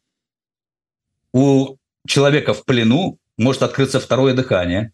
[1.34, 1.78] У
[2.08, 4.94] человека в плену может открыться второе дыхание.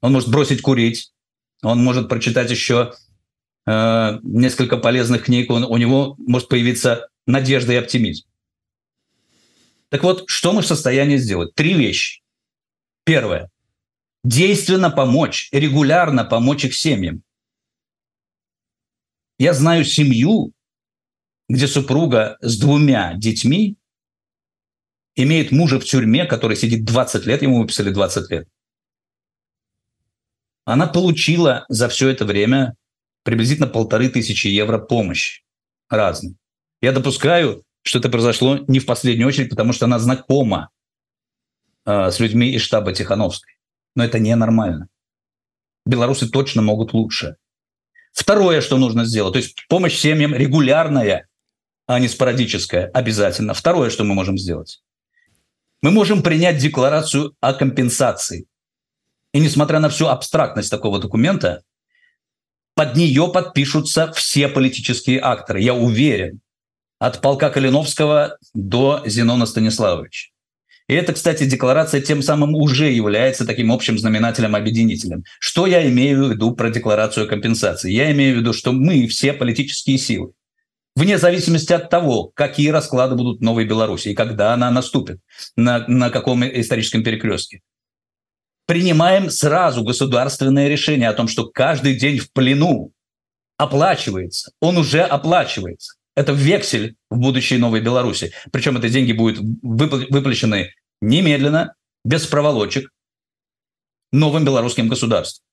[0.00, 1.12] Он может бросить курить.
[1.62, 2.94] Он может прочитать еще
[3.66, 5.50] э, несколько полезных книг.
[5.50, 8.26] Он, у него может появиться надежда и оптимизм.
[9.90, 11.54] Так вот, что мы в состоянии сделать?
[11.54, 12.22] Три вещи.
[13.04, 13.50] Первое.
[14.24, 17.22] Действенно помочь, регулярно помочь их семьям.
[19.38, 20.52] Я знаю семью,
[21.48, 23.76] где супруга с двумя детьми
[25.14, 28.48] имеет мужа в тюрьме, который сидит 20 лет, ему выписали 20 лет.
[30.64, 32.74] Она получила за все это время
[33.22, 35.44] приблизительно полторы тысячи евро помощи
[35.88, 36.36] разной.
[36.82, 40.70] Я допускаю, что это произошло не в последнюю очередь, потому что она знакома
[41.84, 43.54] э, с людьми из штаба Тихановской.
[43.94, 44.88] Но это ненормально.
[45.86, 47.36] Белорусы точно могут лучше.
[48.18, 51.28] Второе, что нужно сделать, то есть помощь семьям регулярная,
[51.86, 53.54] а не спорадическая, обязательно.
[53.54, 54.82] Второе, что мы можем сделать.
[55.82, 58.46] Мы можем принять декларацию о компенсации.
[59.32, 61.62] И несмотря на всю абстрактность такого документа,
[62.74, 65.60] под нее подпишутся все политические акторы.
[65.60, 66.40] Я уверен,
[66.98, 70.30] от полка Калиновского до Зенона Станиславовича.
[70.88, 75.22] И это, кстати, декларация тем самым уже является таким общим знаменателем, объединителем.
[75.38, 77.92] Что я имею в виду про декларацию компенсации?
[77.92, 80.32] Я имею в виду, что мы все политические силы,
[80.96, 85.20] вне зависимости от того, какие расклады будут в Новой Беларуси и когда она наступит,
[85.56, 87.60] на, на каком историческом перекрестке,
[88.66, 92.92] принимаем сразу государственное решение о том, что каждый день в плену
[93.58, 95.94] оплачивается, он уже оплачивается.
[96.16, 98.32] Это вексель в будущей Новой Беларуси.
[98.50, 100.70] Причем эти деньги будут выплачены
[101.00, 102.90] немедленно, без проволочек,
[104.12, 105.44] новым белорусским государством.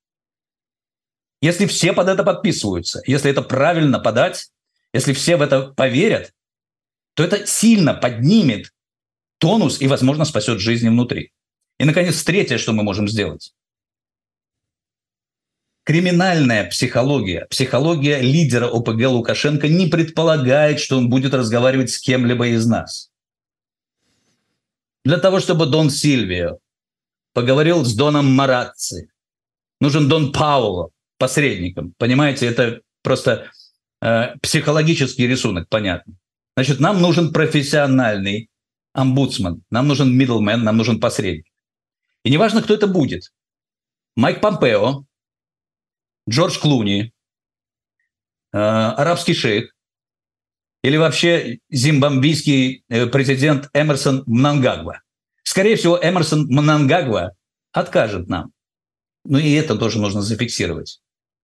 [1.42, 4.50] Если все под это подписываются, если это правильно подать,
[4.94, 6.34] если все в это поверят,
[7.14, 8.72] то это сильно поднимет
[9.40, 11.32] тонус и, возможно, спасет жизни внутри.
[11.78, 13.54] И, наконец, третье, что мы можем сделать
[15.86, 22.66] криминальная психология, психология лидера ОПГ Лукашенко не предполагает, что он будет разговаривать с кем-либо из
[22.66, 23.12] нас.
[25.06, 26.58] Для того, чтобы Дон Сильвио
[27.34, 29.08] поговорил с Доном Маратци,
[29.80, 31.94] нужен Дон Пауло посредником.
[32.00, 33.52] Понимаете, это просто
[34.02, 36.16] э, психологический рисунок, понятно.
[36.58, 38.50] Значит, нам нужен профессиональный
[38.94, 41.46] омбудсман, нам нужен middleman, нам нужен посредник.
[42.24, 43.32] И неважно, кто это будет.
[44.16, 45.06] Майк Помпео,
[46.28, 47.14] Джордж Клуни,
[48.54, 49.75] э, арабский шейх
[50.86, 55.02] или вообще зимбабвийский э, президент Эмерсон Мнангагва.
[55.42, 57.32] Скорее всего, Эмерсон Мнангагва
[57.72, 58.52] откажет нам.
[59.24, 61.02] Ну и это тоже нужно зафиксировать.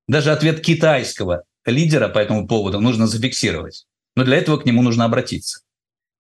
[0.08, 3.88] Даже ответ китайского лидера по этому поводу нужно зафиксировать.
[4.16, 5.62] Но для этого к нему нужно обратиться.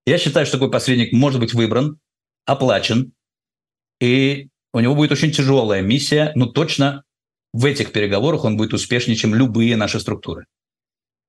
[0.07, 1.99] Я считаю, что такой посредник может быть выбран,
[2.47, 3.13] оплачен,
[3.99, 7.03] и у него будет очень тяжелая миссия, но точно
[7.53, 10.47] в этих переговорах он будет успешнее, чем любые наши структуры.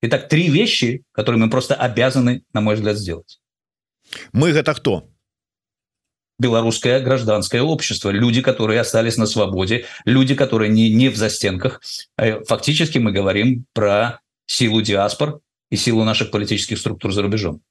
[0.02, 3.40] Итак, три вещи, которые мы просто обязаны, на мой взгляд, сделать.
[4.32, 5.08] Мы это кто?
[6.42, 11.80] белорусское гражданское общество, люди, которые остались на свободе, люди, которые не, не в застенках.
[12.18, 17.62] Э, фактически мы говорим про силу диаспор и силу наших политических структур за рубежом.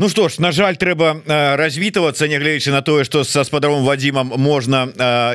[0.00, 1.20] Ну что ж на жаль трэба
[1.60, 4.88] развітвацца нягледзячы на тое что со спадаром Вадимом можна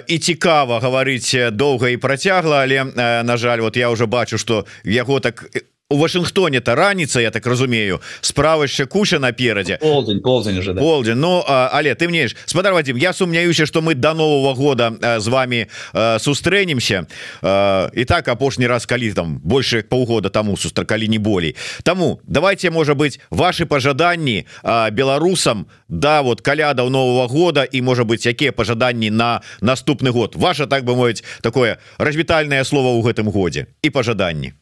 [0.07, 5.19] і цікава гаварыць доўга і працягла але на жаль вот я уже бачу что яго
[5.19, 5.45] так
[5.89, 8.01] у Вашингтоне то раніца Я так разумею.
[8.21, 10.81] Справа яшчэ куча наперадзе полдень полдень уже да.
[10.81, 11.15] полдень.
[11.15, 15.27] Ну але ты мне ж спадар Вадим я сумняюся что мы до нового года з
[15.27, 17.05] вами сустрэнемся
[17.93, 21.55] і так апошні раз калі там больше паўгода тому сустракалі не болей.
[21.83, 24.47] Таму давайте можа быть ваши пожаданні
[24.91, 30.35] беларусам да вот калядаў нового года і можа быть якія пожаданні на наступны год.
[30.35, 34.53] Ваша так бы мовіць такое развітальное слово ў гэтым годзе і пожаданні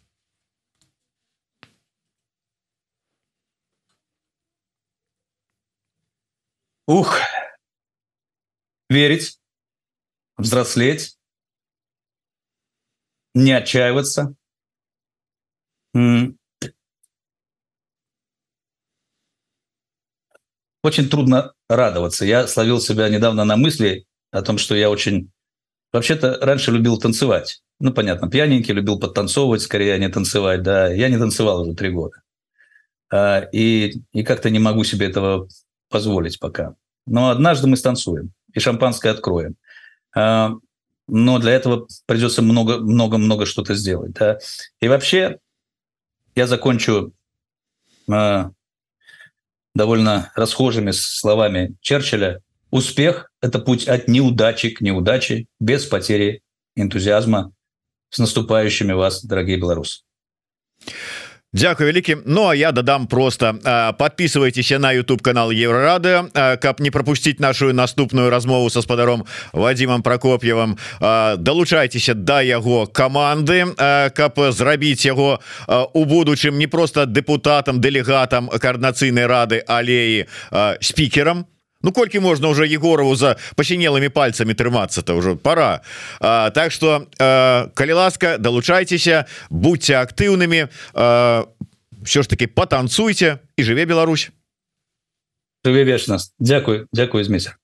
[6.86, 7.18] Ух,
[8.90, 9.40] верить,
[10.38, 11.18] взрослеть,
[13.34, 14.36] не отчаиваться.
[20.84, 22.26] Очень трудно радоваться.
[22.26, 25.32] Я словил себя недавно на мысли о том, что я очень...
[25.94, 27.64] Вообще-то раньше любил танцевать.
[27.80, 30.64] Ну, понятно, пьяненький, любил подтанцовывать, скорее, а не танцевать.
[30.64, 32.22] Да, я не танцевал уже три года.
[33.10, 35.48] А, и, и как-то не могу себе этого
[35.94, 36.74] позволить пока.
[37.06, 39.56] Но однажды мы станцуем и шампанское откроем.
[40.16, 40.54] А,
[41.08, 44.14] но для этого придется много-много-много что-то сделать.
[44.14, 44.40] Да?
[44.82, 45.38] И вообще
[46.36, 47.14] я закончу
[48.12, 48.50] а,
[49.76, 52.42] довольно расхожими словами Черчилля.
[52.72, 56.42] Успех– это путь от неудачи к неудаче без потери
[56.76, 57.52] энтузиазма.
[58.10, 60.02] С наступающими вас, дорогие белорусы.
[61.54, 63.56] Дякую вялікі Ну а я дадам просто
[64.00, 70.78] подписывайтеся на YouTube канал еврорады каб не пропустить нашу наступную размову со спадаром Вадимом прокоп'евым
[71.38, 73.66] долучайтеся до да яго команды
[74.16, 75.40] каб зрабіць яго
[75.94, 80.26] у будучым не просто депутатам делегатам коорднацыйнай рады алеі
[80.82, 81.46] спикером
[81.84, 85.82] Ну колькі можна уже егорову за пасінелыми пальцами трымацца-то уже пора
[86.20, 87.08] а, Так что
[87.74, 90.68] калі ласка долучайтеся будьте актыўнымі
[92.04, 94.32] все ж таки потанцуйте і жыве Беларусь.
[95.66, 96.20] Жыве вечна.
[96.40, 97.56] Дякую Дякую змейся